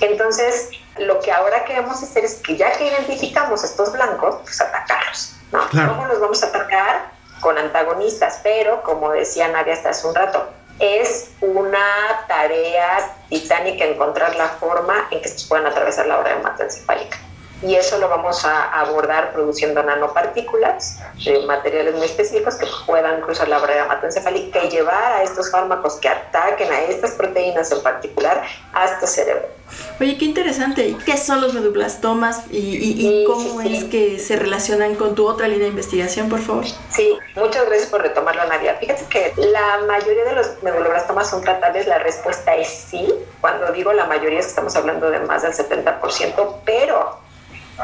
Entonces, 0.00 0.70
lo 0.98 1.20
que 1.20 1.32
ahora 1.32 1.64
queremos 1.64 2.02
hacer 2.02 2.24
es 2.24 2.36
que 2.36 2.56
ya 2.56 2.72
que 2.72 2.86
identificamos 2.86 3.64
estos 3.64 3.92
blancos, 3.92 4.36
pues 4.42 4.60
atacarlos. 4.60 5.36
¿no? 5.52 5.60
¿Cómo 5.70 6.06
los 6.06 6.20
vamos 6.20 6.42
a 6.42 6.46
atacar? 6.46 7.16
Con 7.40 7.58
antagonistas, 7.58 8.40
pero 8.42 8.82
como 8.82 9.10
decía 9.10 9.48
Nadia 9.48 9.74
hasta 9.74 9.90
hace 9.90 10.06
un 10.06 10.14
rato, 10.14 10.48
es 10.78 11.36
una 11.40 12.24
tarea 12.28 13.16
titánica 13.28 13.84
encontrar 13.84 14.36
la 14.36 14.48
forma 14.48 15.08
en 15.10 15.20
que 15.20 15.28
se 15.28 15.46
puedan 15.48 15.66
atravesar 15.66 16.06
la 16.06 16.20
obra 16.20 16.32
hematoencefálica 16.32 17.25
y 17.62 17.74
eso 17.74 17.98
lo 17.98 18.08
vamos 18.08 18.44
a 18.44 18.64
abordar 18.80 19.32
produciendo 19.32 19.82
nanopartículas 19.82 21.00
de 21.24 21.46
materiales 21.46 21.94
muy 21.94 22.06
específicos 22.06 22.56
que 22.56 22.66
puedan 22.86 23.20
cruzar 23.22 23.48
la 23.48 23.58
barrera 23.58 23.84
hematoencefálica 23.84 24.64
y 24.64 24.68
llevar 24.68 25.12
a 25.12 25.22
estos 25.22 25.50
fármacos 25.50 25.94
que 25.94 26.08
ataquen 26.08 26.70
a 26.70 26.82
estas 26.82 27.12
proteínas 27.12 27.72
en 27.72 27.82
particular 27.82 28.42
hasta 28.72 29.06
el 29.06 29.08
cerebro. 29.08 29.56
Oye, 29.98 30.16
qué 30.18 30.26
interesante. 30.26 30.88
¿Y 30.88 30.94
qué 30.94 31.16
son 31.16 31.40
los 31.40 31.54
medublastomas 31.54 32.44
y, 32.50 33.24
cómo 33.26 33.60
es 33.62 33.84
que 33.84 34.18
se 34.18 34.36
relacionan 34.36 34.94
con 34.94 35.14
tu 35.14 35.26
otra 35.26 35.48
línea 35.48 35.64
de 35.64 35.70
investigación, 35.70 36.28
por 36.28 36.40
favor? 36.40 36.64
Sí, 36.90 37.18
muchas 37.34 37.66
gracias 37.66 37.88
por 37.88 38.02
retomarlo, 38.02 38.46
Nadia. 38.46 38.74
Fíjate 38.74 39.04
que 39.06 39.32
la 39.36 39.80
mayoría 39.86 40.24
de 40.24 40.34
los 40.34 40.62
meduloblastomas 40.62 41.30
son 41.30 41.42
tratables. 41.42 41.86
La 41.86 41.98
respuesta 41.98 42.54
es 42.54 42.68
sí. 42.68 43.12
Cuando 43.40 43.72
digo 43.72 43.92
la 43.92 44.04
mayoría, 44.04 44.40
estamos 44.40 44.76
hablando 44.76 45.10
de 45.10 45.20
más 45.20 45.42
del 45.42 45.52
70%, 45.52 46.56
pero 46.64 47.25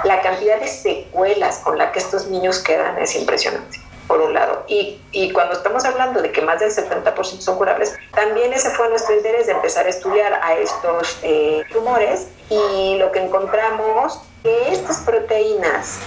la 0.05 0.20
cantidad 0.20 0.59
de 0.59 0.68
secuelas 0.68 1.59
con 1.59 1.78
la 1.78 1.92
que 1.92 1.98
estos 1.98 2.26
niños 2.26 2.61
quedan 2.61 2.98
es 2.98 3.14
impresionante, 3.14 3.78
por 4.07 4.20
un 4.20 4.35
lado. 4.35 4.64
Y, 4.66 5.00
y 5.12 5.33
cuando 5.33 5.55
estamos 5.55 5.85
hablando 5.85 6.22
de 6.22 6.33
que 6.33 6.40
más 6.42 6.61
del 6.61 6.70
70% 6.70 7.40
son 7.40 7.57
curables, 7.57 7.94
también 8.14 8.52
ese 8.52 8.70
fue 8.70 8.88
nuestro 8.88 9.14
interés 9.14 9.46
de 9.46 9.52
empezar 9.52 9.87
a 9.87 9.90
estudiar 9.90 10.40
a 10.42 10.55
estos 10.55 11.18
eh, 11.22 11.62
tumores 11.72 12.28
y 12.48 12.96
lo 12.98 13.12
que 13.12 13.20
encontramos 13.20 14.20
que 14.42 14.72
estas 14.72 14.98
proteínas 15.00 16.00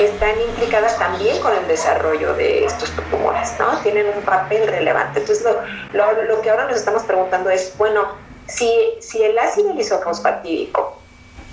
están 0.00 0.40
implicadas 0.48 0.98
también 0.98 1.40
con 1.40 1.54
el 1.54 1.68
desarrollo 1.68 2.34
de 2.34 2.64
estos 2.64 2.90
tumores, 3.10 3.52
¿no? 3.60 3.78
Tienen 3.82 4.08
un 4.08 4.22
papel 4.22 4.66
relevante. 4.66 5.20
Entonces, 5.20 5.44
lo, 5.44 6.12
lo, 6.12 6.22
lo 6.24 6.40
que 6.40 6.50
ahora 6.50 6.64
nos 6.66 6.76
estamos 6.76 7.04
preguntando 7.04 7.48
es, 7.48 7.76
bueno, 7.78 8.08
si, 8.48 8.96
si 9.00 9.22
el 9.22 9.38
ácido 9.38 9.72
lisofosfatídico 9.72 10.98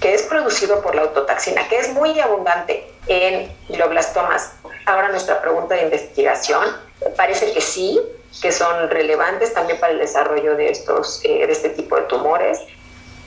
que 0.03 0.13
es 0.13 0.23
producido 0.23 0.81
por 0.81 0.95
la 0.95 1.03
autotaxina, 1.03 1.65
que 1.69 1.77
es 1.77 1.93
muy 1.93 2.19
abundante 2.19 2.85
en 3.07 3.49
glioblastomas. 3.69 4.51
Ahora 4.85 5.07
nuestra 5.07 5.41
pregunta 5.41 5.75
de 5.75 5.83
investigación 5.83 6.75
parece 7.15 7.53
que 7.53 7.61
sí, 7.61 8.01
que 8.41 8.51
son 8.51 8.89
relevantes 8.89 9.53
también 9.53 9.79
para 9.79 9.93
el 9.93 9.99
desarrollo 9.99 10.57
de, 10.57 10.71
estos, 10.71 11.23
eh, 11.23 11.47
de 11.47 11.53
este 11.53 11.69
tipo 11.69 11.95
de 11.95 12.01
tumores. 12.01 12.59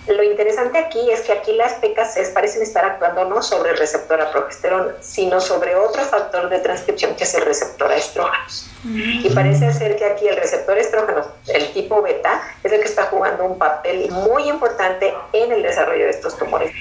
Lo 0.08 0.22
interesante 0.22 0.78
aquí 0.78 1.10
es 1.10 1.22
que 1.22 1.32
aquí 1.32 1.52
las 1.52 1.74
PKCs 1.74 2.30
parecen 2.30 2.62
estar 2.62 2.84
actuando 2.84 3.24
no 3.24 3.42
sobre 3.42 3.70
el 3.70 3.76
receptor 3.76 4.20
a 4.20 4.30
progesterona, 4.30 4.94
sino 5.00 5.40
sobre 5.40 5.74
otro 5.74 6.02
factor 6.02 6.48
de 6.48 6.60
transcripción 6.60 7.16
que 7.16 7.24
es 7.24 7.34
el 7.34 7.44
receptor 7.44 7.90
a 7.90 7.96
estrógenos. 7.96 8.70
Y 8.84 9.28
parece 9.30 9.72
ser 9.72 9.96
que 9.96 10.04
aquí 10.04 10.28
el 10.28 10.36
receptor 10.36 10.78
estrógeno, 10.78 11.26
el 11.48 11.72
tipo 11.72 12.02
beta, 12.02 12.40
es 12.62 12.72
el 12.72 12.78
que 12.78 12.86
está 12.86 13.06
jugando 13.06 13.44
un 13.44 13.58
papel 13.58 14.08
muy 14.12 14.48
importante 14.48 15.12
en 15.32 15.50
el 15.50 15.62
desarrollo 15.62 16.04
de 16.04 16.10
estos 16.10 16.38
tumores. 16.38 16.72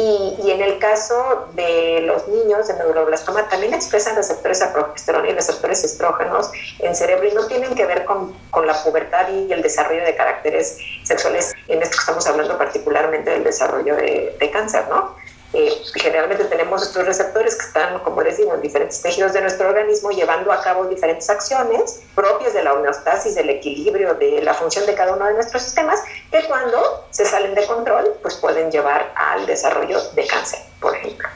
Y, 0.00 0.52
en 0.52 0.62
el 0.62 0.78
caso 0.78 1.48
de 1.54 2.02
los 2.02 2.28
niños 2.28 2.68
de 2.68 2.74
neuroblastoma 2.74 3.48
también 3.48 3.74
expresan 3.74 4.14
receptores 4.14 4.62
a 4.62 4.72
progesterona 4.72 5.28
y 5.28 5.32
receptores 5.32 5.82
estrógenos 5.82 6.52
en 6.78 6.94
cerebro 6.94 7.26
y 7.26 7.32
no 7.32 7.48
tienen 7.48 7.74
que 7.74 7.84
ver 7.84 8.04
con, 8.04 8.32
con 8.50 8.64
la 8.64 8.80
pubertad 8.84 9.28
y 9.28 9.52
el 9.52 9.60
desarrollo 9.60 10.04
de 10.04 10.14
caracteres 10.14 10.78
sexuales. 11.02 11.52
En 11.66 11.82
esto 11.82 11.96
estamos 11.98 12.24
hablando 12.28 12.56
particularmente 12.56 13.30
del 13.30 13.42
desarrollo 13.42 13.96
de, 13.96 14.36
de 14.38 14.50
cáncer, 14.52 14.84
¿no? 14.88 15.16
Eh, 15.54 15.72
generalmente 15.94 16.44
tenemos 16.44 16.82
estos 16.82 17.06
receptores 17.06 17.54
que 17.56 17.66
están, 17.66 17.98
como 18.00 18.22
digo, 18.36 18.54
en 18.54 18.60
diferentes 18.60 19.00
tejidos 19.00 19.32
de 19.32 19.40
nuestro 19.40 19.68
organismo 19.68 20.10
llevando 20.10 20.52
a 20.52 20.62
cabo 20.62 20.86
diferentes 20.86 21.30
acciones 21.30 22.02
propias 22.14 22.52
de 22.52 22.62
la 22.62 22.74
homeostasis, 22.74 23.34
del 23.34 23.48
equilibrio, 23.48 24.14
de 24.14 24.42
la 24.42 24.52
función 24.52 24.84
de 24.86 24.94
cada 24.94 25.14
uno 25.14 25.24
de 25.26 25.34
nuestros 25.34 25.62
sistemas, 25.62 26.00
que 26.30 26.44
cuando 26.44 27.06
se 27.10 27.24
salen 27.24 27.54
de 27.54 27.64
control, 27.66 28.14
pues 28.20 28.34
pueden 28.36 28.70
llevar 28.70 29.12
al 29.16 29.46
desarrollo 29.46 29.98
de 30.14 30.26
cáncer, 30.26 30.60
por 30.80 30.94
ejemplo. 30.96 31.28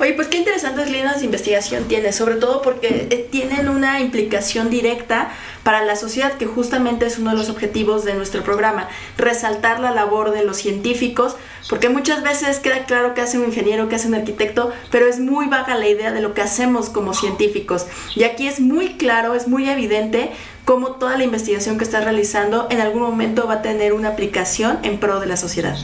Oye, 0.00 0.12
pues 0.14 0.28
qué 0.28 0.38
interesantes 0.38 0.90
líneas 0.90 1.20
de 1.20 1.24
investigación 1.24 1.84
tiene, 1.84 2.12
sobre 2.12 2.36
todo 2.36 2.60
porque 2.60 3.08
eh, 3.10 3.28
tienen 3.30 3.68
una 3.68 4.00
implicación 4.00 4.68
directa 4.68 5.30
para 5.62 5.84
la 5.84 5.96
sociedad, 5.96 6.34
que 6.34 6.46
justamente 6.46 7.06
es 7.06 7.18
uno 7.18 7.30
de 7.30 7.36
los 7.36 7.48
objetivos 7.48 8.04
de 8.04 8.14
nuestro 8.14 8.42
programa, 8.42 8.88
resaltar 9.16 9.80
la 9.80 9.90
labor 9.90 10.30
de 10.30 10.44
los 10.44 10.58
científicos, 10.58 11.36
porque 11.68 11.88
muchas 11.88 12.22
veces 12.22 12.58
queda 12.58 12.84
claro 12.84 13.14
que 13.14 13.20
hace 13.20 13.38
un 13.38 13.46
ingeniero, 13.46 13.88
que 13.88 13.96
hace 13.96 14.08
un 14.08 14.14
arquitecto, 14.14 14.72
pero 14.90 15.06
es 15.06 15.18
muy 15.18 15.46
vaga 15.46 15.74
la 15.76 15.88
idea 15.88 16.12
de 16.12 16.20
lo 16.20 16.34
que 16.34 16.42
hacemos 16.42 16.90
como 16.90 17.14
científicos. 17.14 17.86
Y 18.14 18.24
aquí 18.24 18.46
es 18.46 18.60
muy 18.60 18.94
claro, 18.94 19.34
es 19.34 19.48
muy 19.48 19.68
evidente 19.68 20.30
cómo 20.64 20.92
toda 20.92 21.16
la 21.16 21.24
investigación 21.24 21.78
que 21.78 21.84
estás 21.84 22.04
realizando 22.04 22.66
en 22.70 22.80
algún 22.80 23.02
momento 23.02 23.46
va 23.46 23.54
a 23.54 23.62
tener 23.62 23.92
una 23.92 24.10
aplicación 24.10 24.78
en 24.82 24.98
pro 24.98 25.20
de 25.20 25.26
la 25.26 25.36
sociedad. 25.36 25.76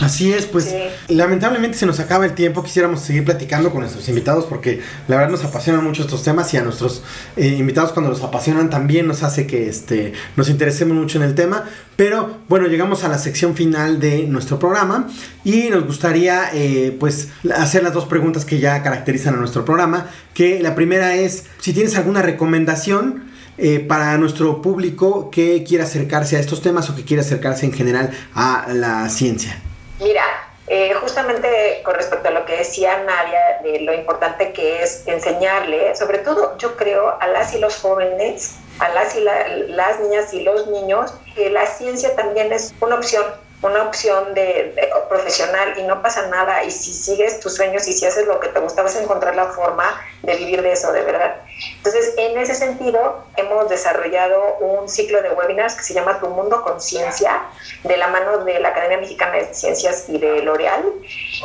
Así 0.00 0.32
es, 0.32 0.46
pues 0.46 0.74
lamentablemente 1.08 1.76
se 1.76 1.86
nos 1.86 1.98
acaba 1.98 2.24
el 2.24 2.34
tiempo, 2.34 2.62
quisiéramos 2.62 3.00
seguir 3.00 3.24
platicando 3.24 3.70
con 3.70 3.80
nuestros 3.80 4.08
invitados 4.08 4.44
porque 4.44 4.80
la 5.08 5.16
verdad 5.16 5.30
nos 5.30 5.44
apasionan 5.44 5.82
mucho 5.82 6.02
estos 6.02 6.22
temas 6.22 6.52
y 6.54 6.56
a 6.56 6.62
nuestros 6.62 7.02
eh, 7.36 7.46
invitados 7.46 7.92
cuando 7.92 8.10
los 8.10 8.22
apasionan 8.22 8.70
también 8.70 9.06
nos 9.08 9.22
hace 9.22 9.46
que 9.46 9.68
este, 9.68 10.12
nos 10.36 10.50
interesemos 10.50 10.96
mucho 10.96 11.18
en 11.18 11.24
el 11.24 11.34
tema, 11.34 11.64
pero 11.96 12.38
bueno, 12.48 12.68
llegamos 12.68 13.02
a 13.02 13.08
la 13.08 13.18
sección 13.18 13.56
final 13.56 13.98
de 13.98 14.26
nuestro 14.26 14.58
programa 14.58 15.08
y 15.44 15.68
nos 15.70 15.84
gustaría 15.84 16.50
eh, 16.52 16.96
pues 16.98 17.28
hacer 17.56 17.82
las 17.82 17.92
dos 17.92 18.04
preguntas 18.04 18.44
que 18.44 18.60
ya 18.60 18.82
caracterizan 18.82 19.34
a 19.34 19.38
nuestro 19.38 19.64
programa, 19.64 20.06
que 20.34 20.60
la 20.60 20.74
primera 20.74 21.14
es 21.16 21.46
si 21.58 21.72
tienes 21.72 21.96
alguna 21.96 22.22
recomendación 22.22 23.28
eh, 23.60 23.80
para 23.80 24.16
nuestro 24.18 24.62
público 24.62 25.30
que 25.30 25.64
quiera 25.64 25.84
acercarse 25.84 26.36
a 26.36 26.40
estos 26.40 26.62
temas 26.62 26.88
o 26.90 26.94
que 26.94 27.02
quiera 27.02 27.22
acercarse 27.22 27.66
en 27.66 27.72
general 27.72 28.10
a 28.32 28.68
la 28.72 29.08
ciencia. 29.08 29.60
Mira, 30.00 30.24
eh, 30.68 30.92
justamente 30.94 31.80
con 31.82 31.94
respecto 31.94 32.28
a 32.28 32.30
lo 32.30 32.44
que 32.44 32.58
decía 32.58 33.02
Nadia, 33.02 33.60
de 33.62 33.80
lo 33.80 33.94
importante 33.94 34.52
que 34.52 34.82
es 34.82 35.06
enseñarle, 35.06 35.96
sobre 35.96 36.18
todo 36.18 36.56
yo 36.58 36.76
creo 36.76 37.16
a 37.20 37.26
las 37.26 37.54
y 37.54 37.58
los 37.58 37.78
jóvenes, 37.78 38.56
a 38.78 38.88
las 38.90 39.16
y 39.16 39.20
las 39.20 40.00
niñas 40.00 40.32
y 40.34 40.42
los 40.42 40.66
niños, 40.68 41.14
que 41.34 41.50
la 41.50 41.66
ciencia 41.66 42.14
también 42.14 42.52
es 42.52 42.74
una 42.80 42.96
opción 42.96 43.24
una 43.62 43.82
opción 43.82 44.34
de, 44.34 44.74
profesional 45.08 45.74
y 45.78 45.82
no 45.82 46.00
pasa 46.02 46.26
nada 46.28 46.62
y 46.64 46.70
si 46.70 46.92
sigues 46.92 47.40
tus 47.40 47.56
sueños 47.56 47.88
y 47.88 47.92
si 47.92 48.06
haces 48.06 48.26
lo 48.26 48.38
que 48.38 48.48
te 48.48 48.60
gusta 48.60 48.82
vas 48.82 48.96
a 48.96 49.02
encontrar 49.02 49.34
la 49.34 49.46
forma 49.46 50.00
de 50.22 50.36
vivir 50.36 50.62
de 50.62 50.72
eso 50.72 50.92
de 50.92 51.02
verdad. 51.02 51.36
Entonces, 51.78 52.14
en 52.16 52.38
ese 52.38 52.54
sentido, 52.54 53.24
hemos 53.36 53.68
desarrollado 53.68 54.58
un 54.60 54.88
ciclo 54.88 55.22
de 55.22 55.30
webinars 55.30 55.74
que 55.74 55.82
se 55.82 55.94
llama 55.94 56.20
Tu 56.20 56.28
Mundo 56.28 56.62
Conciencia, 56.62 57.42
de 57.82 57.96
la 57.96 58.08
mano 58.08 58.44
de 58.44 58.60
la 58.60 58.68
Academia 58.68 58.98
Mexicana 58.98 59.36
de 59.36 59.54
Ciencias 59.54 60.08
y 60.08 60.18
de 60.18 60.42
L'Oreal. 60.42 60.84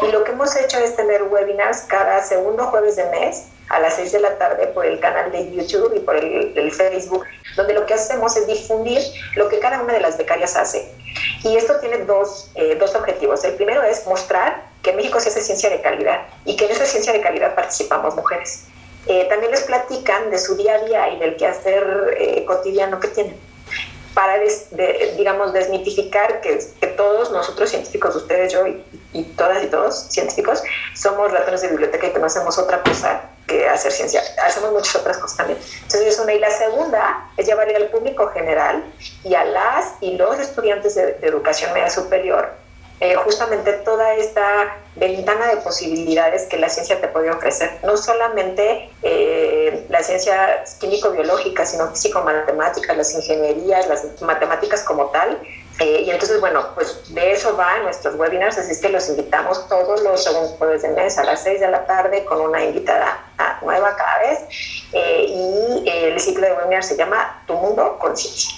Y 0.02 0.12
lo 0.12 0.24
que 0.24 0.32
hemos 0.32 0.56
hecho 0.56 0.78
es 0.80 0.96
tener 0.96 1.24
webinars 1.24 1.82
cada 1.84 2.22
segundo 2.22 2.66
jueves 2.66 2.96
de 2.96 3.06
mes 3.06 3.48
a 3.70 3.80
las 3.80 3.96
6 3.96 4.12
de 4.12 4.20
la 4.20 4.38
tarde 4.38 4.68
por 4.68 4.86
el 4.86 5.00
canal 5.00 5.32
de 5.32 5.52
YouTube 5.52 5.94
y 5.96 6.00
por 6.00 6.16
el, 6.16 6.58
el 6.58 6.72
Facebook, 6.72 7.26
donde 7.56 7.74
lo 7.74 7.86
que 7.86 7.94
hacemos 7.94 8.36
es 8.38 8.48
difundir 8.48 9.02
lo 9.36 9.50
que 9.50 9.60
cada 9.60 9.82
una 9.82 9.94
de 9.94 10.02
las 10.02 10.18
becarias 10.18 10.56
hace 10.56 10.92
y 11.44 11.56
esto 11.58 11.80
tiene 11.80 12.00
dos, 12.00 12.50
eh, 12.56 12.76
dos 12.80 12.96
objetivos. 12.96 13.44
El 13.44 13.54
primero 13.54 13.84
es 13.84 14.06
mostrar 14.08 14.64
que 14.82 14.94
México 14.94 15.20
se 15.20 15.30
hace 15.30 15.42
ciencia 15.42 15.70
de 15.70 15.82
calidad 15.82 16.28
y 16.46 16.56
que 16.56 16.66
en 16.66 16.72
esa 16.72 16.86
ciencia 16.86 17.14
de 17.14 17.22
calidad 17.22 17.56
participamos 17.56 18.16
mujeres. 18.16 18.66
Eh, 19.08 19.26
también 19.30 19.52
les 19.52 19.64
platican 19.64 20.32
de 20.32 20.38
su 20.38 20.56
día 20.56 20.76
a 20.76 20.80
día 20.86 21.10
y 21.10 21.20
del 21.20 21.36
quehacer 21.36 22.16
eh, 22.18 22.46
cotidiano 22.46 23.00
que 23.00 23.10
tienen 23.10 23.36
para, 24.14 24.40
digamos, 25.18 25.54
desmitificar 25.54 26.40
que, 26.40 26.60
que, 26.80 26.88
todos 26.88 27.32
nosotros 27.32 27.72
científicos, 27.72 28.16
ustedes, 28.16 28.54
yo 28.54 28.68
y, 28.68 28.84
y, 29.12 29.24
todas 29.24 29.64
y 29.64 29.68
todos 29.68 30.06
científicos, 30.12 30.62
somos 30.94 31.32
ratones 31.32 31.64
de 31.64 31.70
biblioteca 31.70 32.06
y 32.06 32.12
que 32.12 32.20
no 32.20 32.28
hacemos 32.28 32.60
otra 32.60 32.84
cosa 32.84 33.33
que 33.48 33.68
hacer 33.68 33.92
ciencia. 33.92 34.22
Hacemos 34.46 34.72
muchas 34.72 34.96
otras 34.96 35.18
cosas 35.18 35.38
también. 35.38 35.60
Entonces 35.82 36.14
es 36.14 36.20
una. 36.20 36.34
Y 36.34 36.40
la 36.40 36.52
segunda 36.52 37.30
es 37.38 37.46
llevar 37.46 37.68
al 37.70 37.90
público 37.90 38.28
general 38.28 38.84
y 39.24 39.36
a 39.36 39.46
las 39.46 39.94
y 40.02 40.18
los 40.18 40.40
estudiantes 40.40 40.96
de, 40.96 41.18
educación 41.22 41.74
media 41.74 41.90
superior 41.90 42.64
eh, 43.00 43.16
justamente 43.16 43.74
toda 43.74 44.14
esta 44.14 44.78
ventana 44.96 45.48
de 45.48 45.58
posibilidades 45.58 46.44
que 46.44 46.58
la 46.58 46.70
ciencia 46.70 47.02
te 47.02 47.08
puede 47.10 47.32
ofrecer. 47.32 47.80
No 47.84 47.98
solamente 47.98 48.90
eh, 49.02 49.86
la 49.90 50.02
ciencia 50.04 50.64
químico-biológica, 50.80 51.66
sino 51.66 51.90
físico-matemáticas, 51.90 52.96
las 52.96 53.14
ingenierías, 53.14 53.88
las 53.88 54.22
matemáticas 54.22 54.84
como 54.84 55.08
tal, 55.08 55.38
eh, 55.80 56.04
y 56.06 56.12
entonces, 56.12 56.40
bueno, 56.40 56.68
pues 56.76 57.14
de 57.14 57.32
eso 57.32 57.58
va 57.58 57.80
nuestros 57.80 58.16
webinars, 58.16 58.58
así 58.58 58.72
es 58.72 58.80
que 58.80 58.90
los 58.90 59.10
invitamos 59.10 59.68
todos 59.68 60.04
los 60.04 60.24
segundos 60.24 60.52
jueves 60.58 60.84
de 60.84 60.90
mes 60.90 61.18
a 61.18 61.24
las 61.24 61.42
6 61.44 61.60
de 61.60 61.72
la 61.72 61.86
tarde 61.86 62.24
con 62.26 62.42
una 62.42 62.64
invitada 62.64 63.26
nueva 63.64 63.96
cada 63.96 64.20
vez. 64.20 64.40
Eh, 64.92 65.26
y 65.28 65.90
el 65.90 66.20
ciclo 66.20 66.46
de 66.46 66.54
webinars 66.54 66.88
se 66.88 66.96
llama 66.96 67.44
Tu 67.48 67.54
Mundo 67.56 67.98
Conciencia. 68.00 68.52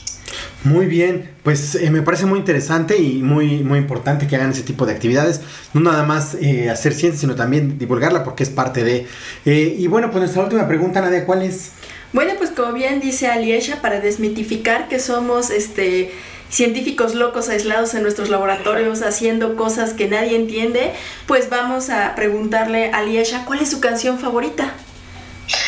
Muy 0.65 0.87
bien, 0.87 1.35
pues 1.43 1.75
eh, 1.75 1.89
me 1.91 2.01
parece 2.01 2.25
muy 2.25 2.39
interesante 2.39 2.97
y 2.97 3.21
muy, 3.21 3.63
muy 3.63 3.77
importante 3.77 4.27
que 4.27 4.35
hagan 4.35 4.51
ese 4.51 4.63
tipo 4.63 4.85
de 4.85 4.93
actividades. 4.93 5.41
No 5.73 5.81
nada 5.81 6.03
más 6.03 6.35
hacer 6.71 6.93
ciencia, 6.93 7.21
sino 7.21 7.35
también 7.35 7.77
divulgarla 7.77 8.23
porque 8.23 8.43
es 8.43 8.49
parte 8.49 8.83
de... 8.83 9.07
y 9.45 9.87
bueno, 9.87 10.09
pues 10.09 10.21
nuestra 10.21 10.43
última 10.43 10.67
pregunta, 10.67 11.01
Nadia, 11.01 11.25
¿cuál 11.25 11.43
es? 11.43 11.71
Bueno, 12.11 12.33
pues 12.37 12.49
como 12.51 12.73
bien 12.73 12.99
dice 12.99 13.27
Aliesha, 13.27 13.81
para 13.81 13.99
desmitificar 13.99 14.87
que 14.87 14.99
somos 14.99 15.49
este 15.49 16.13
científicos 16.49 17.15
locos 17.15 17.49
aislados 17.49 17.93
en 17.93 18.03
nuestros 18.03 18.29
laboratorios 18.29 19.01
haciendo 19.01 19.55
cosas 19.55 19.93
que 19.93 20.07
nadie 20.07 20.35
entiende, 20.35 20.93
pues 21.27 21.49
vamos 21.49 21.89
a 21.89 22.15
preguntarle 22.15 22.91
a 22.91 23.01
Liesha 23.01 23.45
cuál 23.45 23.61
es 23.61 23.71
su 23.71 23.79
canción 23.79 24.19
favorita. 24.19 24.73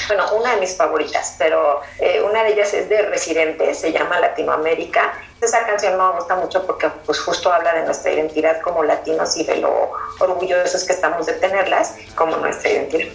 Bueno, 0.07 0.23
una 0.33 0.55
de 0.55 0.61
mis 0.61 0.75
favoritas, 0.75 1.35
pero 1.37 1.81
eh, 1.99 2.21
una 2.27 2.43
de 2.43 2.53
ellas 2.53 2.73
es 2.73 2.89
de 2.89 3.01
Residente, 3.03 3.73
se 3.75 3.91
llama 3.91 4.19
Latinoamérica 4.19 5.13
esa 5.41 5.65
canción 5.65 5.97
me 5.97 6.17
gusta 6.17 6.36
mucho 6.36 6.65
porque 6.65 6.89
pues 7.06 7.19
justo 7.19 7.52
habla 7.52 7.73
de 7.73 7.86
nuestra 7.86 8.12
identidad 8.12 8.62
como 8.62 8.84
latinos 8.84 9.38
y 9.38 9.43
de 9.43 9.58
lo 9.58 9.91
orgullosos 10.19 10.84
que 10.84 10.93
estamos 10.93 11.26
de 11.26 11.34
tenerlas 11.34 11.93
como 12.15 12.38
nuestra 12.38 12.71
identidad. 12.71 13.08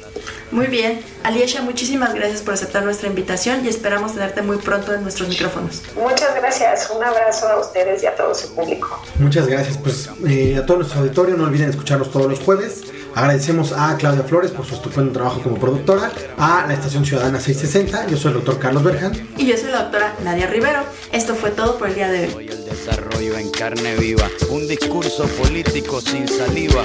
Muy 0.52 0.66
bien. 0.66 1.00
Aliesha, 1.24 1.62
muchísimas 1.62 2.14
gracias 2.14 2.42
por 2.42 2.54
aceptar 2.54 2.84
nuestra 2.84 3.08
invitación 3.08 3.64
y 3.64 3.68
esperamos 3.68 4.12
tenerte 4.12 4.42
muy 4.42 4.58
pronto 4.58 4.92
en 4.94 5.02
nuestros 5.02 5.28
micrófonos. 5.28 5.82
Muchas 5.96 6.34
gracias. 6.34 6.90
Un 6.90 7.02
abrazo 7.02 7.48
a 7.48 7.58
ustedes 7.58 8.02
y 8.02 8.06
a 8.06 8.14
todo 8.14 8.34
su 8.34 8.54
público. 8.54 9.02
Muchas 9.18 9.46
gracias. 9.46 9.78
Pues 9.78 10.10
eh, 10.28 10.58
a 10.58 10.66
todo 10.66 10.78
nuestro 10.78 11.00
auditorio 11.00 11.36
no 11.36 11.44
olviden 11.44 11.70
escucharnos 11.70 12.10
todos 12.10 12.26
los 12.26 12.40
jueves. 12.40 12.82
Agradecemos 13.14 13.72
a 13.72 13.94
Claudia 13.98 14.22
Flores 14.22 14.50
por 14.52 14.64
su 14.64 14.74
estupendo 14.74 15.12
trabajo 15.12 15.42
como 15.42 15.56
productora, 15.56 16.10
a 16.38 16.64
la 16.66 16.72
Estación 16.72 17.04
Ciudadana 17.04 17.40
660. 17.40 18.06
Yo 18.06 18.16
soy 18.16 18.32
el 18.32 18.38
doctor 18.38 18.58
Carlos 18.58 18.82
Berjan. 18.82 19.12
Y 19.36 19.46
yo 19.46 19.56
soy 19.56 19.70
la 19.70 19.82
doctora 19.82 20.14
Nadia 20.24 20.46
Rivero. 20.46 20.80
Esto 21.12 21.34
fue 21.34 21.50
todo 21.50 21.76
por 21.76 21.88
el 21.88 21.94
día 21.94 22.08
de 22.08 22.11
hoy. 22.12 22.48
El 22.48 22.64
desarrollo 22.64 23.38
en 23.38 23.50
carne 23.50 23.96
viva, 23.96 24.30
un 24.50 24.68
discurso 24.68 25.26
político 25.42 26.00
sin 26.00 26.28
saliva 26.28 26.84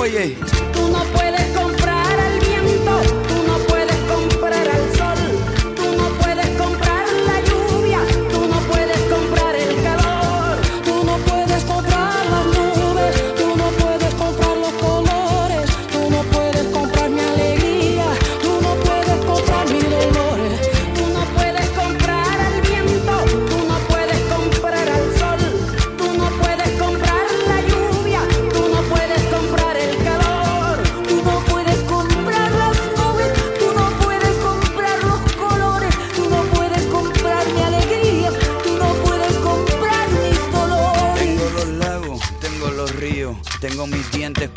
Oye, 0.00 0.34
tú 0.72 0.88
no 0.88 1.04
puedes 1.12 1.29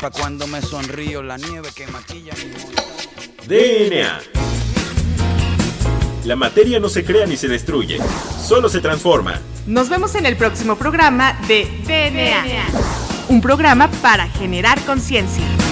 pa' 0.04 0.10
cuando 0.10 0.46
me 0.46 0.60
sonrío, 0.60 1.22
la 1.22 1.38
nieve 1.38 1.70
que 1.74 1.86
maquilla 1.86 2.34
mi 2.34 3.46
DNA. 3.46 4.20
La 6.26 6.36
materia 6.36 6.78
no 6.78 6.90
se 6.90 7.06
crea 7.06 7.24
ni 7.24 7.38
se 7.38 7.48
destruye, 7.48 7.98
solo 8.46 8.68
se 8.68 8.82
transforma. 8.82 9.40
Nos 9.66 9.88
vemos 9.88 10.14
en 10.14 10.26
el 10.26 10.36
próximo 10.36 10.76
programa 10.76 11.40
de 11.48 11.64
DNA. 11.86 12.66
Un 13.30 13.40
programa 13.40 13.90
para 14.02 14.28
generar 14.28 14.78
conciencia. 14.84 15.63